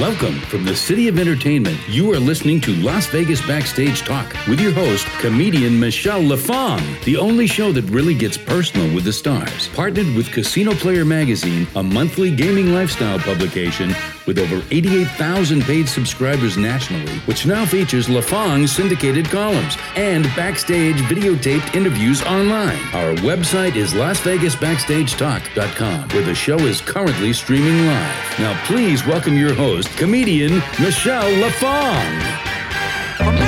[0.00, 1.76] Welcome from the City of Entertainment.
[1.88, 7.16] You are listening to Las Vegas Backstage Talk with your host, comedian Michele LaFong, the
[7.16, 9.66] only show that really gets personal with the stars.
[9.70, 13.92] Partnered with Casino Player Magazine, a monthly gaming lifestyle publication
[14.28, 21.74] with over 88,000 paid subscribers nationally, which now features LaFong's syndicated columns and backstage videotaped
[21.74, 22.76] interviews online.
[22.92, 28.38] Our website is LasVegasBackstageTalk.com, where the show is currently streaming live.
[28.38, 33.47] Now, please welcome your host, comedian Michele LaFong.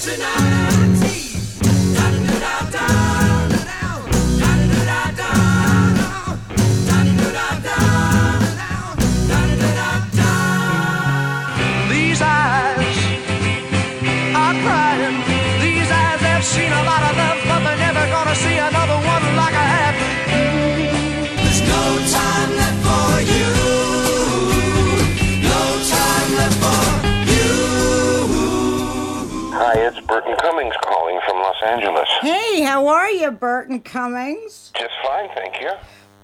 [0.00, 0.59] Tonight
[31.66, 32.08] Angeles.
[32.20, 34.72] Hey, how are you, Burton Cummings?
[34.76, 35.70] Just fine, thank you.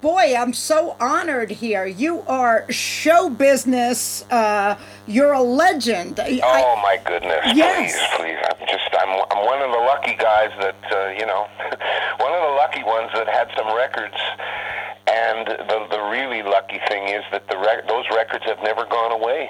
[0.01, 1.85] Boy, I'm so honored here.
[1.87, 4.23] You are show business.
[4.29, 4.77] Uh,
[5.07, 6.19] you're a legend.
[6.19, 7.39] I- Oh my goodness!
[7.55, 7.97] Yes.
[8.15, 8.37] Please, please.
[8.47, 11.47] I'm just I'm I'm one of the lucky guys that uh, you know,
[12.19, 14.15] one of the lucky ones that had some records.
[15.07, 19.11] And the the really lucky thing is that the rec- those records have never gone
[19.11, 19.49] away.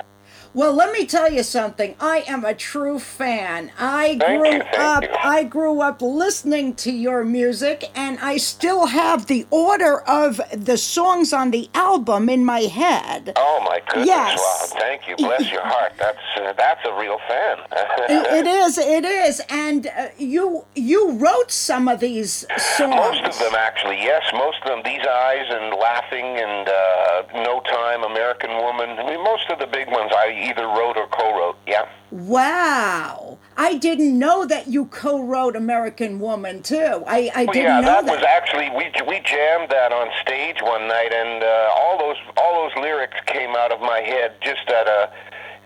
[0.58, 1.96] Well, let me tell you something.
[2.00, 3.72] I am a true fan.
[3.80, 4.62] I Thank grew you,
[4.94, 5.04] up.
[5.04, 5.10] you.
[5.38, 10.78] I grew up listening to your music, and I still have the order of the
[10.78, 13.34] songs on the album in my head.
[13.36, 14.08] Oh my goodness!
[14.08, 14.40] Yes.
[14.74, 15.16] Wow, thank you.
[15.18, 15.94] Bless your heart.
[16.00, 17.58] That's uh, that's a real fan.
[18.10, 18.78] It- it is.
[18.78, 19.42] It is.
[19.50, 22.96] And uh, you you wrote some of these songs.
[22.96, 24.24] Most of them, actually, yes.
[24.34, 24.82] Most of them.
[24.84, 28.90] These eyes and laughing and uh, no time, American woman.
[28.98, 31.58] I mean, most of the big ones I either wrote or co-wrote.
[31.68, 31.88] Yeah.
[32.12, 33.38] Wow.
[33.58, 37.04] I didn't know that you co-wrote American Woman too.
[37.08, 38.16] I, I Well, didn't yeah, know that, Yeah, that.
[38.16, 42.64] was actually we we jammed that on stage one night, and uh, all those all
[42.64, 45.12] those lyrics came out of my head just at a,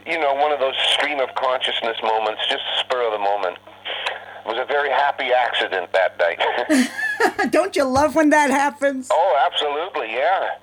[0.08, 3.58] you know, one of those stream of consciousness moments, just spur of the moment.
[4.46, 6.90] It was a very happy accident that night.
[7.52, 9.08] Don't you love when that happens?
[9.12, 10.56] oh, absolutely, yeah.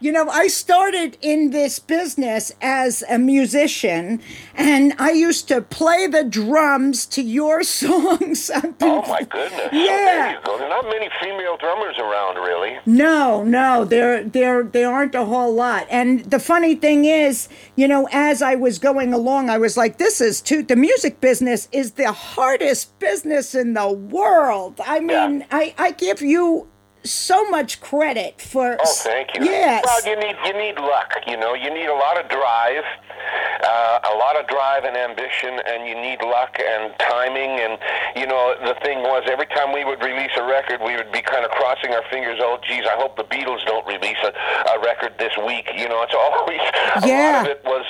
[0.00, 4.20] You know, I started in this business as a musician,
[4.54, 8.50] and I used to play the drums to your songs.
[8.80, 9.68] Oh my goodness!
[9.72, 9.86] Yeah.
[9.86, 10.58] there you go.
[10.58, 12.78] There's not many female drummers around, really.
[12.84, 15.86] No, no, there, there, there aren't a whole lot.
[15.90, 19.96] And the funny thing is, you know, as I was going along, I was like,
[19.98, 23.13] "This is too." The music business is the hardest business
[23.54, 24.80] in the world.
[24.84, 25.46] I mean, Yeah.
[25.50, 26.68] I, I give you
[27.04, 28.76] so much credit for.
[28.80, 29.44] Oh, thank you.
[29.44, 29.84] Yes.
[29.84, 31.12] Well, you need you need luck.
[31.26, 32.84] You know, you need a lot of drive,
[33.62, 37.60] uh, a lot of drive and ambition, and you need luck and timing.
[37.60, 37.78] And
[38.16, 41.20] you know, the thing was, every time we would release a record, we would be
[41.22, 42.38] kind of crossing our fingers.
[42.40, 44.32] Oh, geez, I hope the Beatles don't release a,
[44.72, 45.68] a record this week.
[45.76, 46.60] You know, it's always
[47.04, 47.42] a Yeah.
[47.42, 47.84] lot of it was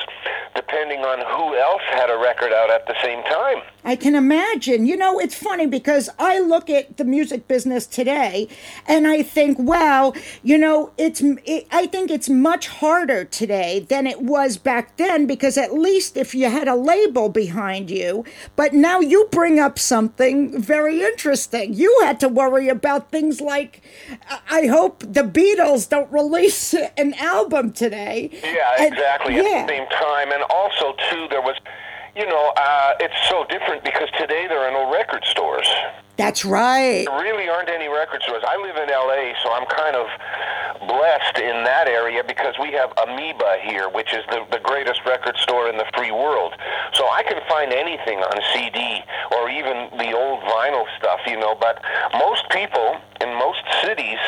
[0.54, 3.56] depending on who else had a record out at the same time.
[3.84, 4.86] I can imagine.
[4.86, 8.48] You know, it's funny because I look at the music business today
[8.86, 14.06] and I think, well, you know, it's it, I think it's much harder today than
[14.06, 18.24] it was back then because at least if you had a label behind you,
[18.56, 21.74] but now you bring up something very interesting.
[21.74, 23.82] You had to worry about things like
[24.50, 28.30] I- hope the Beatles don't release an album today.
[28.42, 29.34] Yeah, And- exactly.
[29.36, 29.42] yeah.
[29.42, 31.56] At the same time, and also too, there was,
[32.16, 35.68] you know, uh, it's so different because today there are no record stores.
[36.16, 37.04] That's right.
[37.10, 38.42] There really aren't any record stores.
[38.46, 40.06] I live in LA, so I'm kind of
[40.86, 45.36] blessed in that area because we have Amoeba here, which is the, the greatest record
[45.38, 46.54] store in the free world.
[46.94, 49.02] So I can find anything on CD
[49.34, 51.82] or even the old vinyl stuff, you know, but
[52.14, 54.22] most people in most cities,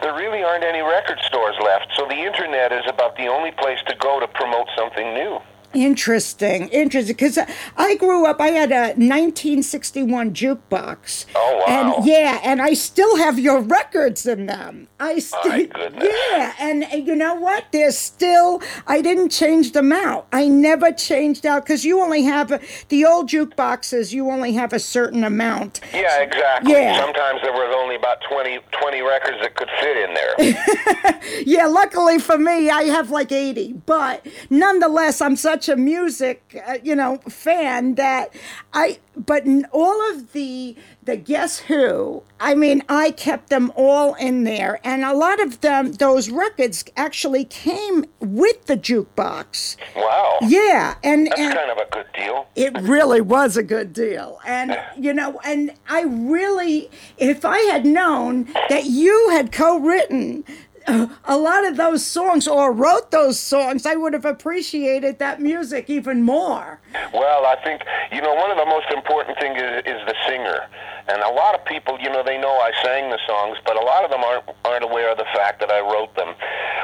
[0.00, 1.90] there really aren't any record stores left.
[1.96, 5.42] So the internet is about the only place to go to promote something new.
[5.74, 7.14] Interesting, interesting.
[7.14, 7.38] Because
[7.76, 11.26] I grew up, I had a 1961 jukebox.
[11.34, 11.94] Oh, wow.
[11.96, 14.88] And yeah, and I still have your records in them.
[15.00, 17.64] I still, yeah, and you know what?
[17.72, 18.62] They're still.
[18.86, 20.28] I didn't change them out.
[20.32, 24.12] I never changed out because you only have a, the old jukeboxes.
[24.12, 25.80] You only have a certain amount.
[25.92, 26.72] Yeah, exactly.
[26.72, 27.00] Yeah.
[27.00, 31.18] Sometimes there was only about 20, 20 records that could fit in there.
[31.46, 33.74] Yeah, luckily for me, I have like 80.
[33.86, 38.34] But nonetheless, I'm such such a music, uh, you know, fan that
[38.72, 38.98] I.
[39.14, 44.80] But all of the the Guess Who, I mean, I kept them all in there,
[44.82, 49.76] and a lot of them, those records actually came with the jukebox.
[49.94, 50.38] Wow.
[50.42, 52.46] Yeah, and That's and kind of a good deal.
[52.56, 54.40] it really was a good deal.
[54.46, 60.44] And, you know, and I really, if I had known that you had co written
[60.86, 65.88] a lot of those songs or wrote those songs, I would have appreciated that music
[65.88, 66.80] even more.
[67.12, 67.82] Well, I think
[68.12, 70.66] you know one of the most important things is, is the singer,
[71.12, 73.84] and a lot of people, you know, they know I sang the songs, but a
[73.84, 76.34] lot of them aren't aren't aware of the fact that I wrote them.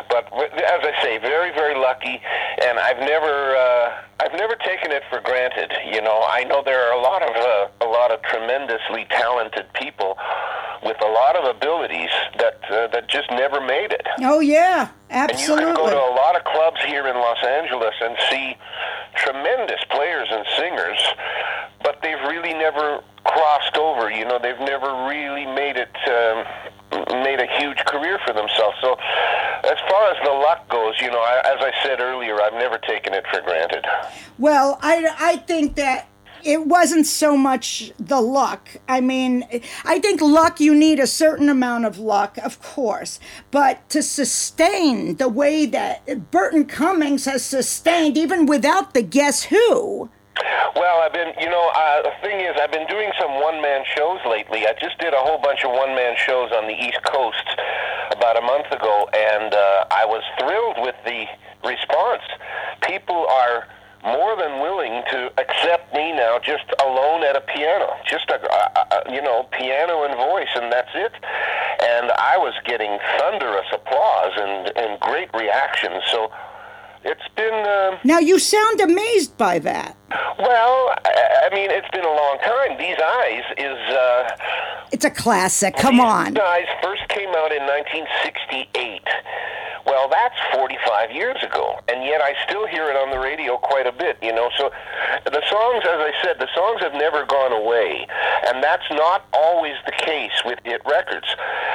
[0.09, 2.21] But as I say, very very lucky,
[2.63, 5.73] and I've never uh, I've never taken it for granted.
[5.93, 9.73] You know, I know there are a lot of uh, a lot of tremendously talented
[9.73, 10.19] people
[10.85, 14.07] with a lot of abilities that uh, that just never made it.
[14.21, 17.95] Oh, yeah, And you can go to a lot of clubs here in Los Angeles
[18.01, 18.57] and see
[19.17, 20.99] tremendous players and singers,
[21.83, 24.11] but they've really never crossed over.
[24.11, 26.45] You know, they've never really made it um,
[27.23, 28.77] made a huge career for themselves.
[28.81, 28.97] So,
[29.65, 32.79] as far as the luck goes, you know, I, as I said earlier, I've never
[32.79, 33.85] taken it for granted.
[34.39, 36.09] Well, I, I think that
[36.45, 38.69] it wasn't so much the luck.
[38.89, 39.45] I mean,
[39.85, 43.21] I think luck, you need a certain amount of luck, of course,
[43.51, 50.11] but to sustain the way that Burton Cummings has sustained, even without the Guess Who.
[50.77, 53.85] Well, I've been, you know, uh, the thing is, I've been doing some one man
[53.97, 54.67] shows lately.
[54.67, 57.45] I just did a whole bunch of one man shows on the East Coast
[58.13, 61.27] about a month ago, and uh, I was thrilled with the
[61.67, 62.23] response.
[62.83, 63.67] People are
[64.05, 69.03] more than willing to accept me now just alone at a piano, just a, a,
[69.09, 71.13] a you know piano and voice, and that's it.
[71.83, 76.03] And I was getting thunderous applause and and great reactions.
[76.11, 76.31] So
[77.05, 77.55] it's been.
[77.67, 79.97] Um, Now, you sound amazed by that.
[80.39, 82.77] well, I I mean, it's been a long time.
[82.79, 83.79] These Eyes is.
[83.95, 84.37] Uh,
[84.93, 85.77] It's a classic.
[85.77, 86.39] Come These on.
[86.39, 89.03] Eyes first came out in 1968.
[89.87, 93.87] Well, that's 45 years ago, and yet I still hear it on the radio quite
[93.87, 94.51] a bit, you know.
[94.59, 94.71] So
[95.25, 98.07] the songs, as I said, the songs have never gone away,
[98.49, 101.27] and that's not always the case with hit records.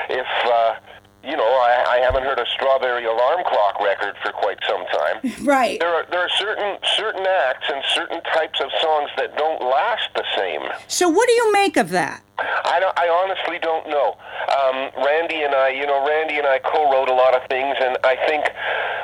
[0.09, 0.75] If, uh,
[1.23, 5.21] you know, I, I haven't heard a Strawberry Alarm Clock record for quite some time.
[5.43, 5.79] Right.
[5.79, 10.07] There are there are certain certain acts and certain types of songs that don't last
[10.15, 10.61] the same.
[10.87, 12.23] So, what do you make of that?
[12.39, 14.15] I, don't, I honestly don't know.
[14.49, 17.97] Um, Randy and I, you know, Randy and I co-wrote a lot of things, and
[18.03, 18.45] I think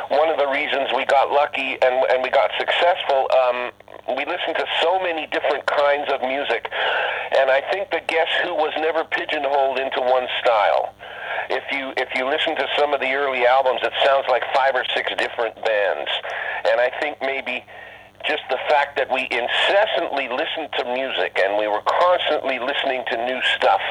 [0.10, 3.27] one of the reasons we got lucky and and we got successful.
[3.31, 3.72] Um,
[4.15, 6.72] we listened to so many different kinds of music,
[7.38, 10.95] and I think the Guess Who was never pigeonholed into one style.
[11.50, 14.75] If you if you listen to some of the early albums, it sounds like five
[14.75, 16.10] or six different bands,
[16.69, 17.66] and I think maybe
[18.27, 23.18] just the fact that we incessantly listened to music and we were constantly listening to
[23.25, 23.81] new stuff,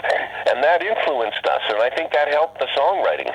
[0.49, 3.33] and that influenced us, and I think that helped the songwriting.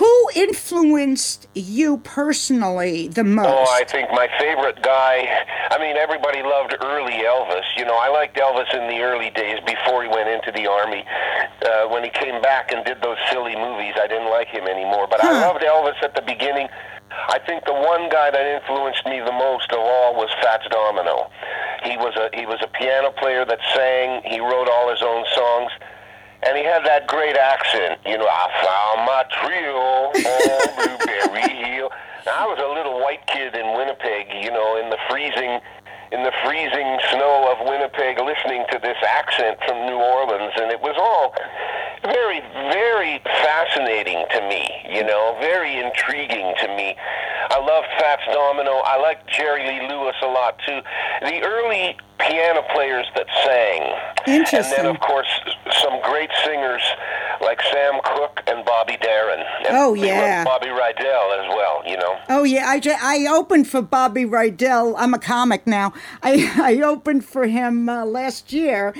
[0.00, 3.48] Who influenced you personally the most?
[3.48, 5.44] Oh, I think my favorite guy.
[5.70, 7.64] I mean, everybody loved early Elvis.
[7.76, 11.04] You know, I liked Elvis in the early days before he went into the army.
[11.62, 15.06] Uh, when he came back and did those silly movies, I didn't like him anymore.
[15.10, 16.68] But I loved Elvis at the beginning.
[17.28, 21.30] I think the one guy that influenced me the most of all was Fats Domino.
[21.84, 24.22] He was a he was a piano player that sang.
[24.24, 25.72] He wrote all his own songs.
[26.42, 31.90] And he had that great accent, you know, I found my trio on Blueberry Hill.
[32.26, 35.58] Now, I was a little white kid in Winnipeg, you know, in the freezing
[36.12, 40.80] in the freezing snow of Winnipeg listening to this accent from New Orleans and it
[40.80, 41.34] was all
[42.02, 46.96] very very fascinating to me, you know, very intriguing to me.
[47.50, 48.82] I love Fats Domino.
[48.84, 50.80] I like Jerry Lee Lewis a lot too.
[51.22, 53.82] The early piano players that sang.
[54.26, 55.26] And then of course
[55.82, 56.82] some great singers
[57.40, 59.40] like Sam Cooke and Bobby Darin.
[59.66, 60.42] And Oh, yeah.
[60.44, 62.18] Bobby Rydell as well, you know.
[62.28, 64.94] Oh yeah, I, ju- I opened for Bobby Rydell.
[64.96, 65.92] I'm a comic now.
[66.22, 68.94] I I opened for him uh, last year,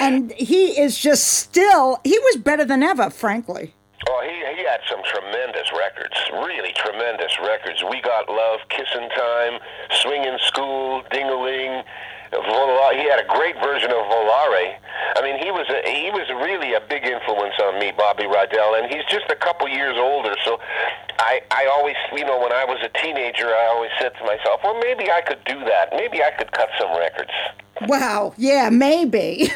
[0.00, 2.00] and he is just still.
[2.04, 3.72] He was better than ever, frankly.
[4.08, 7.82] Oh, he, he had some tremendous records, really tremendous records.
[7.90, 9.58] We Got Love, Kissin' Time,
[10.02, 11.82] Swingin' School, Ding-a-Ling.
[12.32, 14.76] Vola- he had a great version of Volare.
[15.16, 18.78] I mean, he was a, he was really a big influence on me, Bobby Rydell,
[18.78, 20.34] and he's just a couple years older.
[20.44, 20.60] So,
[21.18, 24.60] I I always, you know, when I was a teenager, I always said to myself,
[24.64, 25.90] well, maybe I could do that.
[25.92, 27.32] Maybe I could cut some records.
[27.82, 28.34] Wow.
[28.36, 29.50] Yeah, maybe.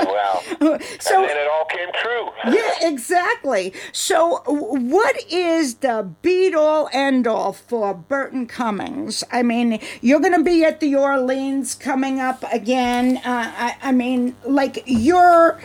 [0.00, 0.42] Wow.
[1.00, 2.28] So and then it all came true.
[2.54, 3.72] yeah, exactly.
[3.92, 9.24] So, what is the beat all end all for Burton Cummings?
[9.32, 13.18] I mean, you're going to be at the Orleans coming up again.
[13.18, 13.22] Uh,
[13.56, 15.58] I, I mean, like you're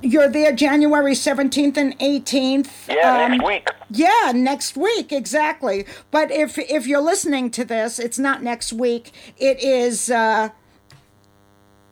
[0.00, 2.88] you're there January 17th and 18th.
[2.88, 3.68] Yeah, next Um, week.
[3.90, 5.84] Yeah, next week exactly.
[6.10, 9.12] But if if you're listening to this, it's not next week.
[9.36, 10.50] It is uh,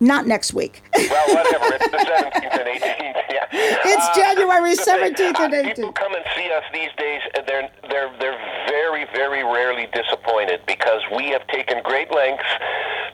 [0.00, 0.82] not next week.
[1.14, 1.74] Well, whatever.
[1.74, 3.14] It's the 17th and 18th.
[3.30, 3.46] Yeah.
[3.52, 5.76] It's January 17th and uh, 18th.
[5.76, 10.60] People come and see us these days, and they're they're they're very very rarely disappointed
[10.66, 12.48] because we have taken great lengths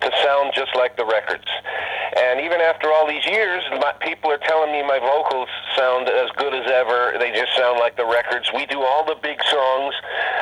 [0.01, 1.45] to sound just like the records.
[2.17, 6.29] And even after all these years, my, people are telling me my vocals sound as
[6.37, 7.15] good as ever.
[7.19, 8.51] They just sound like the records.
[8.55, 9.95] We do all the big songs.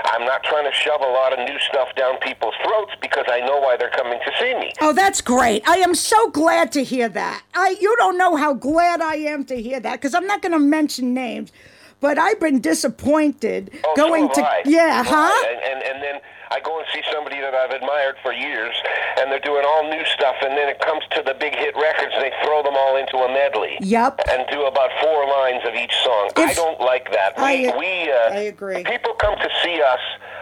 [0.04, 3.40] I'm not trying to shove a lot of new stuff down people's throats because I
[3.40, 4.73] know why they're coming to see me.
[4.80, 5.62] Oh, that's great.
[5.68, 7.42] I am so glad to hear that.
[7.54, 10.52] I you don't know how glad I am to hear that because I'm not going
[10.52, 11.52] to mention names,
[12.00, 14.62] but I've been disappointed Oh, going so to I.
[14.67, 15.17] yeah, So huh?
[15.17, 15.57] I.
[15.71, 18.75] And, and then I go and see somebody that I've admired for years,
[19.21, 22.12] and they're doing all new stuff, and then it comes to the big hit records,
[22.14, 23.76] and they throw them all into a medley.
[23.81, 24.21] Yep.
[24.31, 26.31] And do about four lines of each song.
[26.37, 27.37] I don't like that.
[27.37, 28.83] We, I- we uh, I agree.
[28.85, 30.00] People come to see us.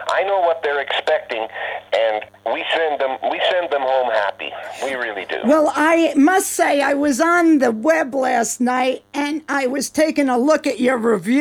[0.09, 1.45] I know what they're expecting,
[1.93, 2.23] and
[2.53, 3.17] we send them.
[3.29, 4.49] We send them home happy.
[4.85, 5.35] We really do.
[5.43, 10.29] Well, I must say, I was on the web last night and I was taking
[10.29, 10.97] a look at your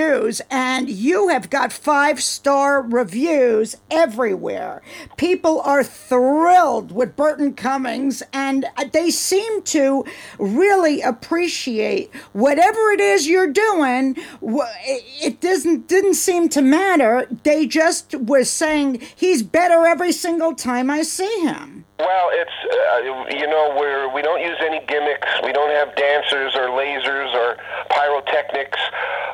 [0.06, 4.82] reviews, and you have got five star reviews everywhere.
[5.16, 10.04] People are thrilled with Burton Cummings, and they seem to
[10.38, 14.16] really appreciate whatever it is you're doing.
[14.42, 17.26] It doesn't didn't seem to matter.
[17.42, 21.85] They just were saying he's better every single time I see him.
[21.98, 25.28] Well, it's uh, you know we're we don't use any gimmicks.
[25.42, 27.56] We don't have dancers or lasers or
[27.88, 28.78] pyrotechnics.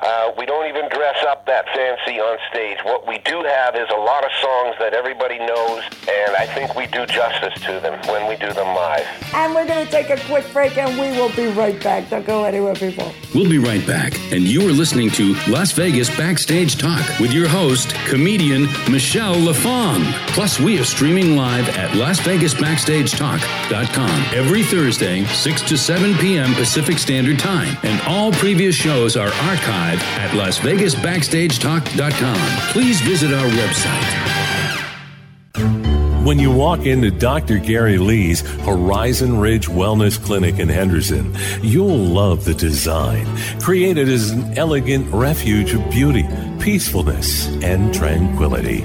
[0.02, 2.78] Uh, we don't even dress up that fancy on stage.
[2.84, 6.74] What we do have is a lot of songs that everybody knows, and I think
[6.74, 9.06] we do justice to them when we do them live.
[9.32, 12.10] And we're going to take a quick break and we will be right back.
[12.10, 13.12] Don't go anywhere, people.
[13.32, 17.48] We'll be right back, and you are listening to Las Vegas Backstage Talk with your
[17.48, 20.02] host, comedian Michele LaFong.
[20.28, 21.94] Plus, we are streaming live at
[22.52, 26.54] LasVegasBackstageTalk.com every Thursday, 6 to 7 p.m.
[26.54, 32.72] Pacific Standard Time, and all previous shows are archived at LasVegasBackstageTalk.com.
[32.72, 34.32] Please visit our website.
[36.24, 37.58] When you walk into Dr.
[37.58, 43.26] Gary Lee's Horizon Ridge Wellness Clinic in Henderson, you'll love the design,
[43.58, 46.24] created as an elegant refuge of beauty,
[46.60, 48.84] peacefulness, and tranquility.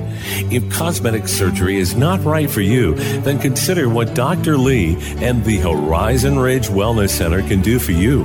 [0.49, 4.57] If cosmetic surgery is not right for you, then consider what Dr.
[4.57, 8.23] Lee and the Horizon Ridge Wellness Center can do for you.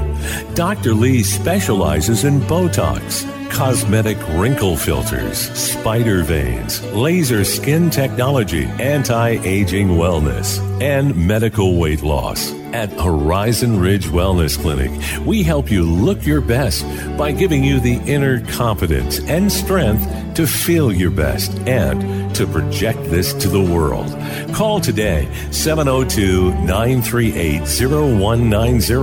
[0.55, 0.95] Dr.
[0.95, 10.59] Lee specializes in Botox cosmetic wrinkle filters, spider veins, laser skin technology, anti aging wellness,
[10.81, 12.53] and medical weight loss.
[12.73, 14.91] At Horizon Ridge Wellness Clinic,
[15.27, 16.87] we help you look your best
[17.19, 23.05] by giving you the inner confidence and strength to feel your best and to project
[23.05, 24.11] this to the world.
[24.55, 28.95] Call today 702 938 0190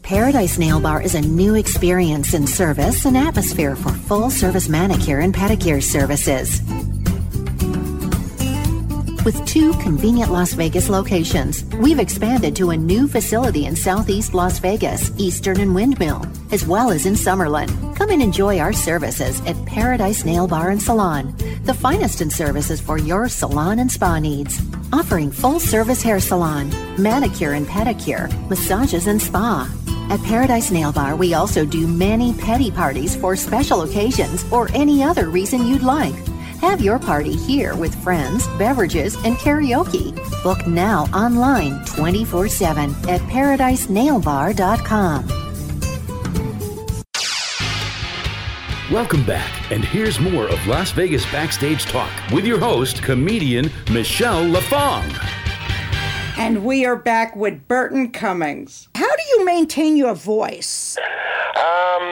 [0.03, 5.19] Paradise Nail Bar is a new experience in service and atmosphere for full service manicure
[5.19, 6.61] and pedicure services.
[9.25, 14.59] With two convenient Las Vegas locations, we've expanded to a new facility in southeast Las
[14.59, 17.88] Vegas, Eastern and Windmill, as well as in Summerlin.
[17.99, 22.79] Come and enjoy our services at Paradise Nail Bar and Salon, the finest in services
[22.79, 24.61] for your salon and spa needs.
[24.93, 29.69] Offering full service hair salon, manicure and pedicure, massages and spa.
[30.09, 35.03] At Paradise Nail Bar, we also do many petty parties for special occasions or any
[35.03, 36.15] other reason you'd like.
[36.61, 40.15] Have your party here with friends, beverages, and karaoke.
[40.41, 45.48] Book now online 24 7 at paradisenailbar.com.
[48.91, 54.45] Welcome back, and here's more of Las Vegas Backstage Talk with your host, comedian Michele
[54.45, 55.05] LaFong.
[56.39, 58.89] And we are back with Burton Cummings.
[58.95, 60.97] How do you maintain your voice?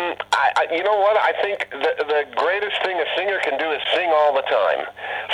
[0.07, 1.17] Um, I, I, you know what?
[1.17, 4.85] I think the, the greatest thing a singer can do is sing all the time.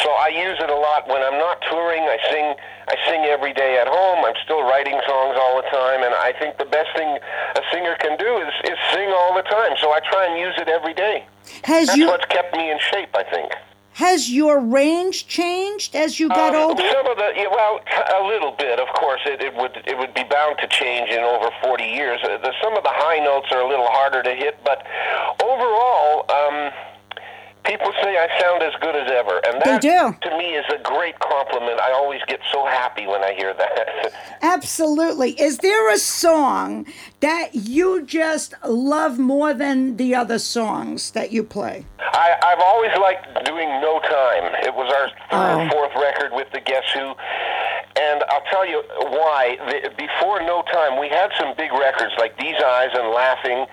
[0.02, 2.02] So I use it a lot when I'm not touring.
[2.04, 2.56] I sing.
[2.88, 4.26] I sing every day at home.
[4.26, 7.96] I'm still writing songs all the time, and I think the best thing a singer
[8.00, 9.78] can do is, is sing all the time.
[9.80, 11.26] So I try and use it every day.
[11.64, 13.52] Has That's you what's kept me in shape, I think.
[13.96, 16.84] Has your range changed as you got Um, older?
[16.92, 17.80] Some of the yeah, well,
[18.20, 19.22] a little bit, of course.
[19.26, 22.20] It, it would it would be bound to change in over 40 years.
[22.24, 24.84] Uh, the, some of the high notes are a little harder to hit, but
[25.44, 26.72] overall, um,
[27.66, 30.16] people say I sound as good as ever, and They that do.
[30.30, 31.80] to me is a great compliment.
[31.80, 34.14] I always get so happy when I hear that.
[34.42, 35.32] Absolutely.
[35.40, 36.86] Is there a song
[37.22, 41.86] that you just love more than the other songs that you play?
[42.00, 44.54] I, I've always liked doing No Time.
[44.64, 45.66] It was our third Oh.
[45.66, 47.14] or fourth record with the Guess Who.
[48.00, 49.58] And I'll tell you why.
[49.70, 53.66] The, before No Time, we had some big records like These Eyes and Laughing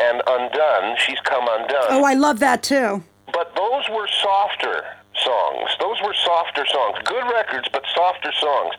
[0.00, 0.96] and Undone.
[0.98, 1.86] She's Come Undone.
[1.90, 3.02] Oh, I love that too.
[3.32, 4.84] But those were softer
[5.24, 5.70] songs.
[5.80, 6.98] Those were softer songs.
[7.04, 8.74] Good records, but softer songs.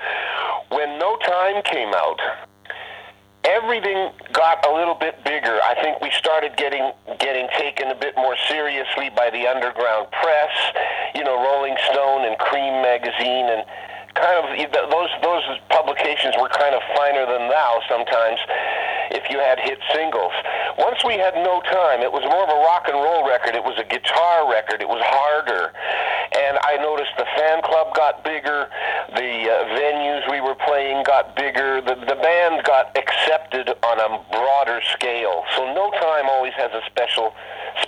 [0.70, 2.20] When No Time came out,
[3.44, 5.60] everything got a little bit bigger.
[5.64, 10.54] I think we started getting getting taken a bit more seriously by the underground press.
[11.16, 13.64] You know, Rolling Stone and Creem magazine and
[14.16, 14.46] kind of
[14.90, 18.40] those those publications were kind of finer than thou sometimes
[19.12, 20.34] if you had hit singles.
[20.78, 23.56] Once we had no time, it was more of a rock and roll record.
[23.56, 24.82] It was a guitar record.
[24.82, 25.74] It was harder.
[26.30, 28.70] And I noticed the fan club got bigger,
[29.18, 34.22] the uh, venues we were playing got bigger, the, the band got accepted on a
[34.30, 35.44] broader scale.
[35.58, 37.34] So No Time always has a special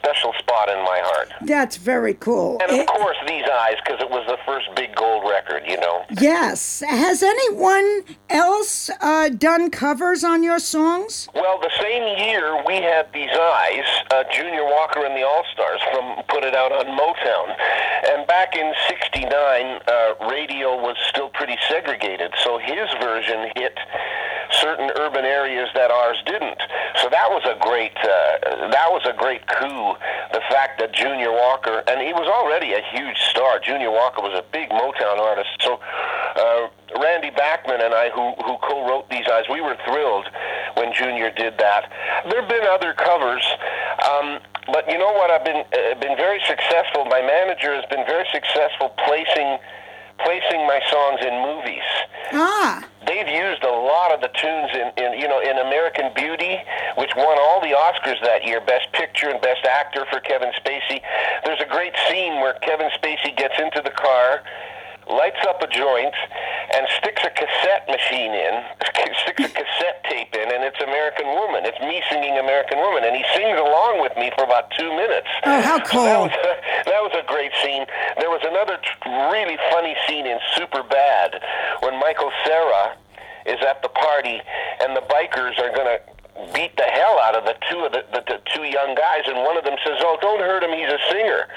[0.04, 1.30] special spot in my heart.
[1.42, 2.58] That's very cool.
[2.62, 5.78] And of It- course, These Eyes, because it was the first big gold record, you
[5.78, 6.04] know.
[6.20, 6.82] yes.
[6.88, 11.30] Has anyone else uh, done covers on your songs?
[11.36, 15.82] Well, the same year we had These Eyes, uh, Junior Walker and the All Stars
[15.94, 17.56] from put it out on Motown,
[18.12, 23.78] and back in '69, uh, radio was still pretty segregated, so his version hit
[24.60, 26.60] certain urban areas that ours didn't.
[27.02, 29.91] So that was a great uh, that was a great coup.
[30.34, 33.60] The fact that Junior Walker and he was already a huge star.
[33.60, 35.50] Junior Walker was a big Motown artist.
[35.62, 36.68] So uh,
[37.00, 40.28] Randy Bachman and I, who who co-wrote these eyes, we were thrilled
[40.76, 41.92] when Junior did that.
[42.30, 43.46] There've been other covers.
[44.08, 44.40] Um,
[44.72, 45.32] but you know what?
[45.32, 47.06] I've been uh, been very successful.
[47.06, 49.58] My manager has been very successful placing
[50.24, 51.88] placing my songs in movies
[52.34, 56.58] Ah, they've used a lot of the tunes in, in you know in American Beauty,
[56.98, 61.02] which won all the Oscars that year, Best Picture and Best Actor for Kevin Spacey.
[61.44, 64.44] There's a great scene where Kevin Spacey gets into the car,
[65.08, 66.14] lights up a joint,
[66.74, 68.54] and sticks a cassette machine in,
[69.24, 71.66] sticks a cassette tape in, and it's American Woman.
[71.66, 75.28] It's me singing American Woman, and he sings along with me for about two minutes.
[75.46, 77.86] Oh, how So that was a, that was a great scene.
[78.20, 78.80] There was another
[79.32, 81.42] really funny scene in Super Bad
[81.82, 82.98] when Michael Cera
[83.46, 84.40] is at the party
[84.82, 86.00] and the bikers are going to
[86.54, 89.38] beat the hell out of the two of the, the, the two young guys and
[89.44, 91.48] one of them says oh don't hurt him he's a singer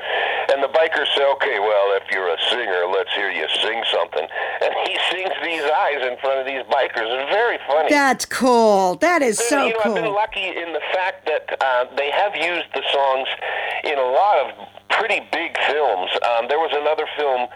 [0.53, 4.27] and the bikers say okay well if you're a singer let's hear you sing something
[4.63, 8.97] and he sings these eyes in front of these bikers it's very funny that's cool.
[8.97, 12.35] That is so you know, I've been lucky in the fact that uh, they have
[12.35, 13.29] used the songs
[13.85, 16.11] in a lot of pretty big films.
[16.27, 17.49] Um, there was another film,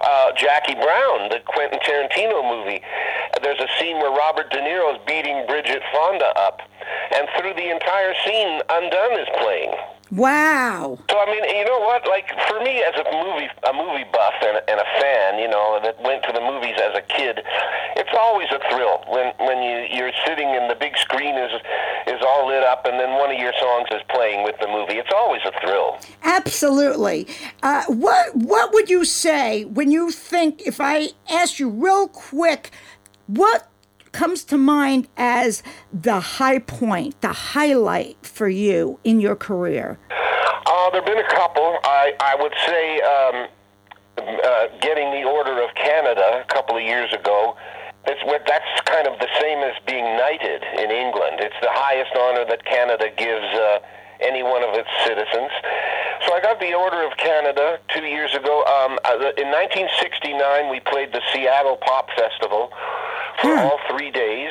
[0.00, 2.82] uh, Jackie Brown, the Quentin Tarantino movie.
[3.42, 6.60] There's a scene where Robert De Niro is beating Bridget Fonda up,
[7.14, 9.72] and through the entire scene, Undone is playing.
[10.12, 10.98] Wow.
[11.10, 12.06] So I mean, you know what?
[12.06, 15.80] Like for me, as a movie a movie buff and, and a fan, you know,
[15.82, 17.42] that went to the movies as a kid,
[17.96, 21.50] it's always a thrill when when you you're sitting and the big screen is
[22.06, 24.94] is all lit up, and then one of your songs is playing with the movie.
[24.94, 25.98] It's always a thrill.
[26.22, 27.26] Absolutely.
[27.64, 30.62] Uh, what What would you say when you think?
[30.66, 32.70] If I asked you real quick,
[33.26, 33.68] what
[34.12, 35.62] comes to mind as
[35.92, 39.98] the high point, the highlight for you in your career?
[40.66, 41.78] Uh, there've been a couple.
[41.84, 43.48] I I would say um,
[44.18, 47.56] uh, getting the Order of Canada a couple of years ago.
[48.06, 51.40] It's, that's kind of the same as being knighted in England.
[51.40, 53.80] It's the highest honor that Canada gives uh,
[54.20, 55.50] any one of its citizens.
[56.26, 58.62] So I got the Order of Canada two years ago.
[58.64, 62.70] Um, uh, in 1969, we played the Seattle Pop Festival
[63.38, 63.48] Hmm.
[63.48, 64.50] for all three days.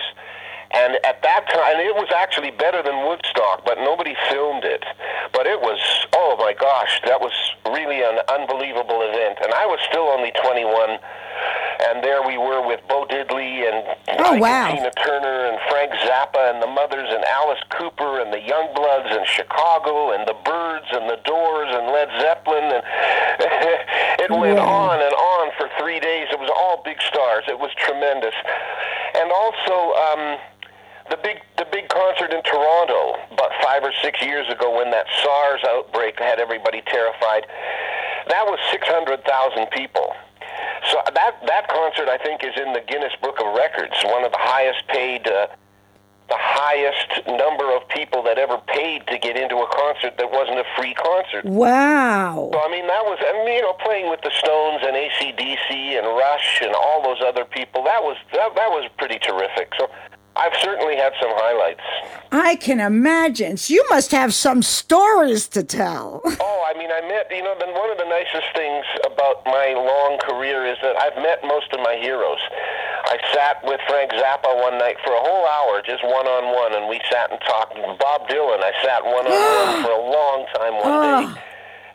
[0.74, 4.84] And at that time, it was actually better than Woodstock, but nobody filmed it.
[5.32, 5.80] But it was,
[6.12, 7.32] oh my gosh, that was
[7.71, 9.39] really an unbelievable event.
[9.41, 11.00] And I was still only 21,
[11.88, 13.88] and there we were with Bo Diddley and
[14.19, 14.74] Oh, wow.
[14.74, 19.24] Tina Turner and Frank Zappa and the Mothers and Alice Cooper and the Youngbloods and
[19.28, 22.84] Chicago and the Byrds and the Doors and Led Zeppelin and
[24.19, 24.91] it went Wow.
[24.91, 26.28] on and on for three days.
[26.32, 27.00] It was all big
[27.36, 27.43] stars.
[27.48, 28.36] It was tremendous,
[29.15, 29.93] and also.
[29.93, 30.38] Um,
[31.08, 35.06] the big the big concert in Toronto about five or six years ago when that
[35.21, 37.45] SARS outbreak had everybody terrified.
[38.28, 39.21] that was 600,000
[39.69, 40.15] people.
[40.89, 44.32] So that that concert, I think, is in the Guinness Book of Records, one of
[44.32, 45.28] the highest paid.
[45.28, 45.45] Uh,
[46.27, 50.57] the highest number of people that ever paid to get into a concert that wasn't
[50.57, 51.45] a free concert.
[51.45, 52.49] Wow.
[52.51, 55.97] So I mean, that was I mean, you know playing with the Stones and ACDC
[55.97, 57.83] and Rush and all those other people.
[57.83, 59.73] That was that, that was pretty terrific.
[59.77, 59.88] So
[60.38, 61.81] I've certainly had some highlights.
[62.31, 63.55] I can imagine.
[63.55, 66.21] So you must have some stories to tell.
[66.47, 69.73] Oh, I mean, I met, you know, then one of the nicest things about my
[69.73, 72.39] long career is that I've met most of my heroes.
[73.06, 76.74] I sat with Frank Zappa one night for a whole hour, just one on one,
[76.74, 77.76] and we sat and talked.
[78.00, 81.41] Bob Dylan, I sat one on one for a long time one day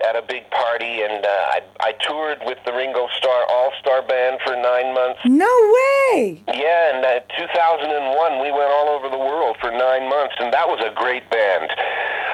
[0.06, 4.02] at a big party, and uh, I, I toured with the Ringo Starr All Star
[4.02, 5.20] Band for nine months.
[5.24, 6.42] No way.
[6.48, 10.66] Yeah, and uh, 2001 we went all over the world for nine months, and that
[10.68, 11.68] was a great band.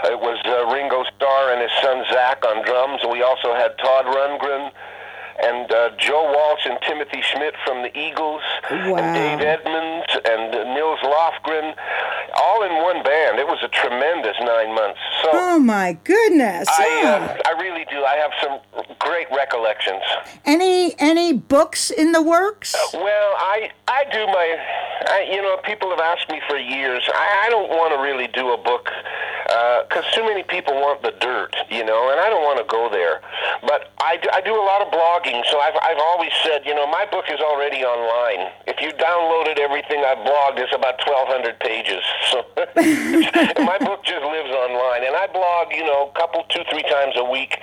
[0.05, 3.75] It was uh, Ringo Starr and his son Zach on drums, and we also had
[3.79, 4.71] Todd Rundgren
[5.42, 8.96] and uh, Joe Walsh and Timothy Schmit from the Eagles, Wow.
[8.96, 11.75] and Dave Edmunds and uh, Nils Lofgren,
[12.37, 13.38] all in one band.
[13.38, 14.99] It was a tremendous nine months.
[15.22, 15.31] So.
[15.33, 16.68] Oh my goodness.
[16.70, 17.07] I, Oh.
[17.09, 18.03] uh, I really do.
[18.05, 18.61] I have some
[18.99, 20.03] great recollections.
[20.44, 22.75] Any any books in the works?
[22.94, 24.57] Well, I I do my,
[25.09, 27.03] I, you know, people have asked me for years.
[27.14, 28.90] I, I don't want to really do a book
[29.88, 32.88] because too many people want the dirt, you know, and I don't want to go
[32.90, 33.20] there.
[33.62, 36.75] But I do, I do a lot of blogging, so I've I've always said, you
[36.75, 38.53] know, my book is already online.
[38.67, 42.03] If you downloaded everything I've blogged, it's about twelve hundred pages.
[42.27, 42.43] So
[43.62, 47.15] my book just lives online, and I blog, you know, a couple, two, three times
[47.17, 47.57] a week.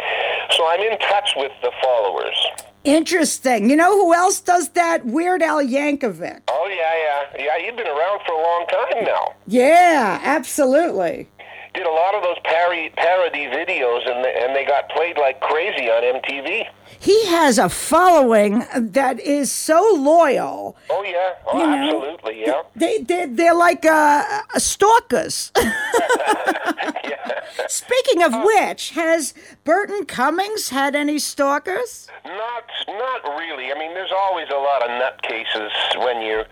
[0.52, 2.36] So I'm in touch with the followers.
[2.84, 3.70] Interesting.
[3.70, 5.06] You know who else does that?
[5.06, 6.42] Weird Al Yankovic.
[6.50, 7.66] Oh yeah, yeah, yeah.
[7.66, 9.34] You've been around for a long time now.
[9.48, 11.28] Yeah, absolutely.
[11.74, 15.40] Did a lot of those parody parody videos, and they, and they got played like
[15.42, 16.68] crazy on MTV.
[17.00, 20.78] He has a following that is so loyal.
[20.90, 22.62] Oh yeah, oh You know, absolutely, yeah.
[22.76, 25.52] They they they're like uh, uh, stalkers.
[25.58, 27.42] yeah.
[27.68, 29.34] Speaking of which, has
[29.64, 32.08] Burton Cummings had any stalkers?
[32.24, 33.72] Not not really.
[33.72, 35.72] I mean, there's always a lot of nutcases
[36.06, 36.46] when you're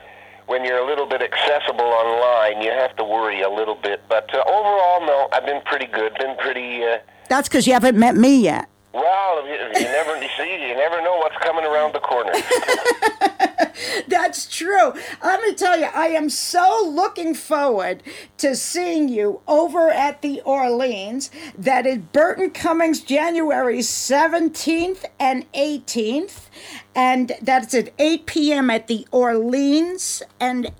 [0.51, 2.61] when you're a little bit accessible online.
[2.61, 5.29] You have to worry a little bit, but uh, overall, no.
[5.31, 6.13] I've been pretty good.
[6.19, 6.83] Been pretty.
[6.83, 6.97] Uh,
[7.29, 8.67] That's because you haven't met me yet.
[8.93, 10.67] Well, you, you never you see.
[10.67, 12.32] You never know what's coming around the corner.
[14.08, 14.93] That's true.
[15.23, 18.04] Let me tell you, I am so looking forward
[18.38, 21.32] to seeing you over at the Orleans.
[21.58, 26.47] That is Burton Cummings, January 17th and 18th.
[26.95, 28.69] And that's at 8 p.m.
[28.69, 30.21] at the Orleans.
[30.39, 30.71] And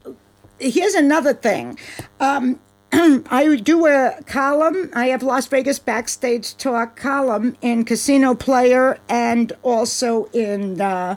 [0.60, 1.80] here's another thing.
[2.19, 2.60] Um,
[2.93, 4.89] I do a column.
[4.93, 11.15] I have Las Vegas Backstage Talk column in Casino Player and also in uh,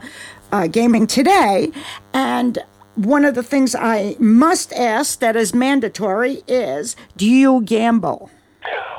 [0.52, 1.72] uh, Gaming Today.
[2.12, 2.58] And
[2.94, 8.30] one of the things I must ask that is mandatory is do you gamble?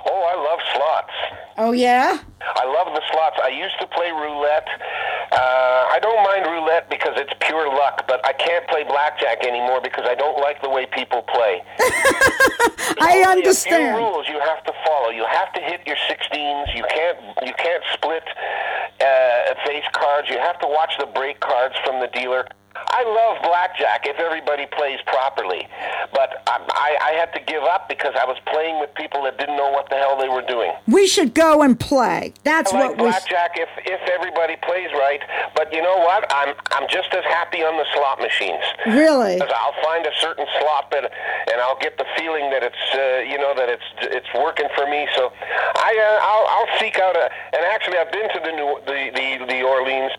[0.05, 1.15] Oh, I love slots.
[1.57, 2.19] Oh, yeah?
[2.41, 3.37] I love the slots.
[3.41, 4.67] I used to play roulette.
[5.31, 9.81] Uh, I don't mind roulette because it's pure luck, but I can't play blackjack anymore
[9.81, 11.63] because I don't like the way people play.
[13.01, 13.95] I understand.
[13.95, 15.09] A few rules you have to follow.
[15.09, 16.75] You have to hit your 16s.
[16.75, 18.23] You can't you can't split
[19.01, 20.29] uh, face cards.
[20.29, 22.47] You have to watch the break cards from the dealer.
[22.75, 25.67] I love blackjack if everybody plays properly,
[26.13, 29.37] but I, I, I had to give up because I was playing with people that
[29.37, 30.71] didn't know what the hell they were doing.
[30.87, 32.33] We should go and play.
[32.43, 33.11] That's what I like what we.
[33.11, 35.21] blackjack if if everybody plays right.
[35.55, 36.25] But you know what?
[36.31, 38.63] I'm I'm just as happy on the slot machines.
[38.87, 39.35] Really?
[39.35, 41.11] Because I'll find a certain slot that,
[41.51, 44.85] and I'll get the feeling that it's uh, you know that it's it's working for
[44.87, 45.07] me.
[45.15, 45.31] So
[45.75, 47.29] I uh, I'll I'll seek out a.
[47.55, 50.11] And actually, I've been to the new the the, the Orleans.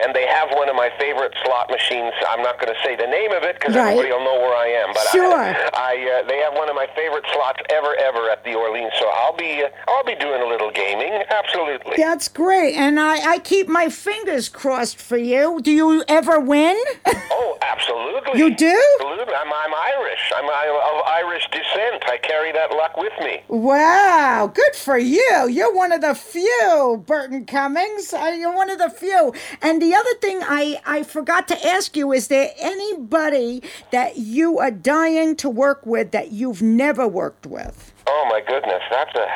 [0.00, 2.12] And they have one of my favorite slot machines.
[2.28, 3.90] I'm not going to say the name of it because Right.
[3.98, 4.92] everybody will know where I am.
[4.94, 5.34] But Sure.
[5.34, 8.92] I, I uh, they have one of my favorite slots ever, ever at the Orleans.
[8.98, 11.12] So I'll be uh, I'll be doing a little gaming.
[11.30, 11.94] Absolutely.
[11.96, 12.74] That's great.
[12.76, 15.60] And I, I keep my fingers crossed for you.
[15.62, 16.76] Do you ever win?
[17.40, 18.40] Oh, absolutely.
[18.40, 18.82] You do?
[19.00, 19.32] Absolutely.
[19.34, 20.32] I'm, I'm Irish.
[20.34, 22.02] I'm I- of Irish descent.
[22.08, 23.42] I carry that luck with me.
[23.48, 25.46] Wow, good for you.
[25.48, 28.12] You're one of the few, Burton Cummings.
[28.12, 29.32] Uh, You're one of the few.
[29.62, 34.58] And the other thing I, I forgot to ask you is there anybody that you
[34.58, 37.92] are dying to work with that you've never worked with?
[38.06, 39.26] Oh my goodness, that's a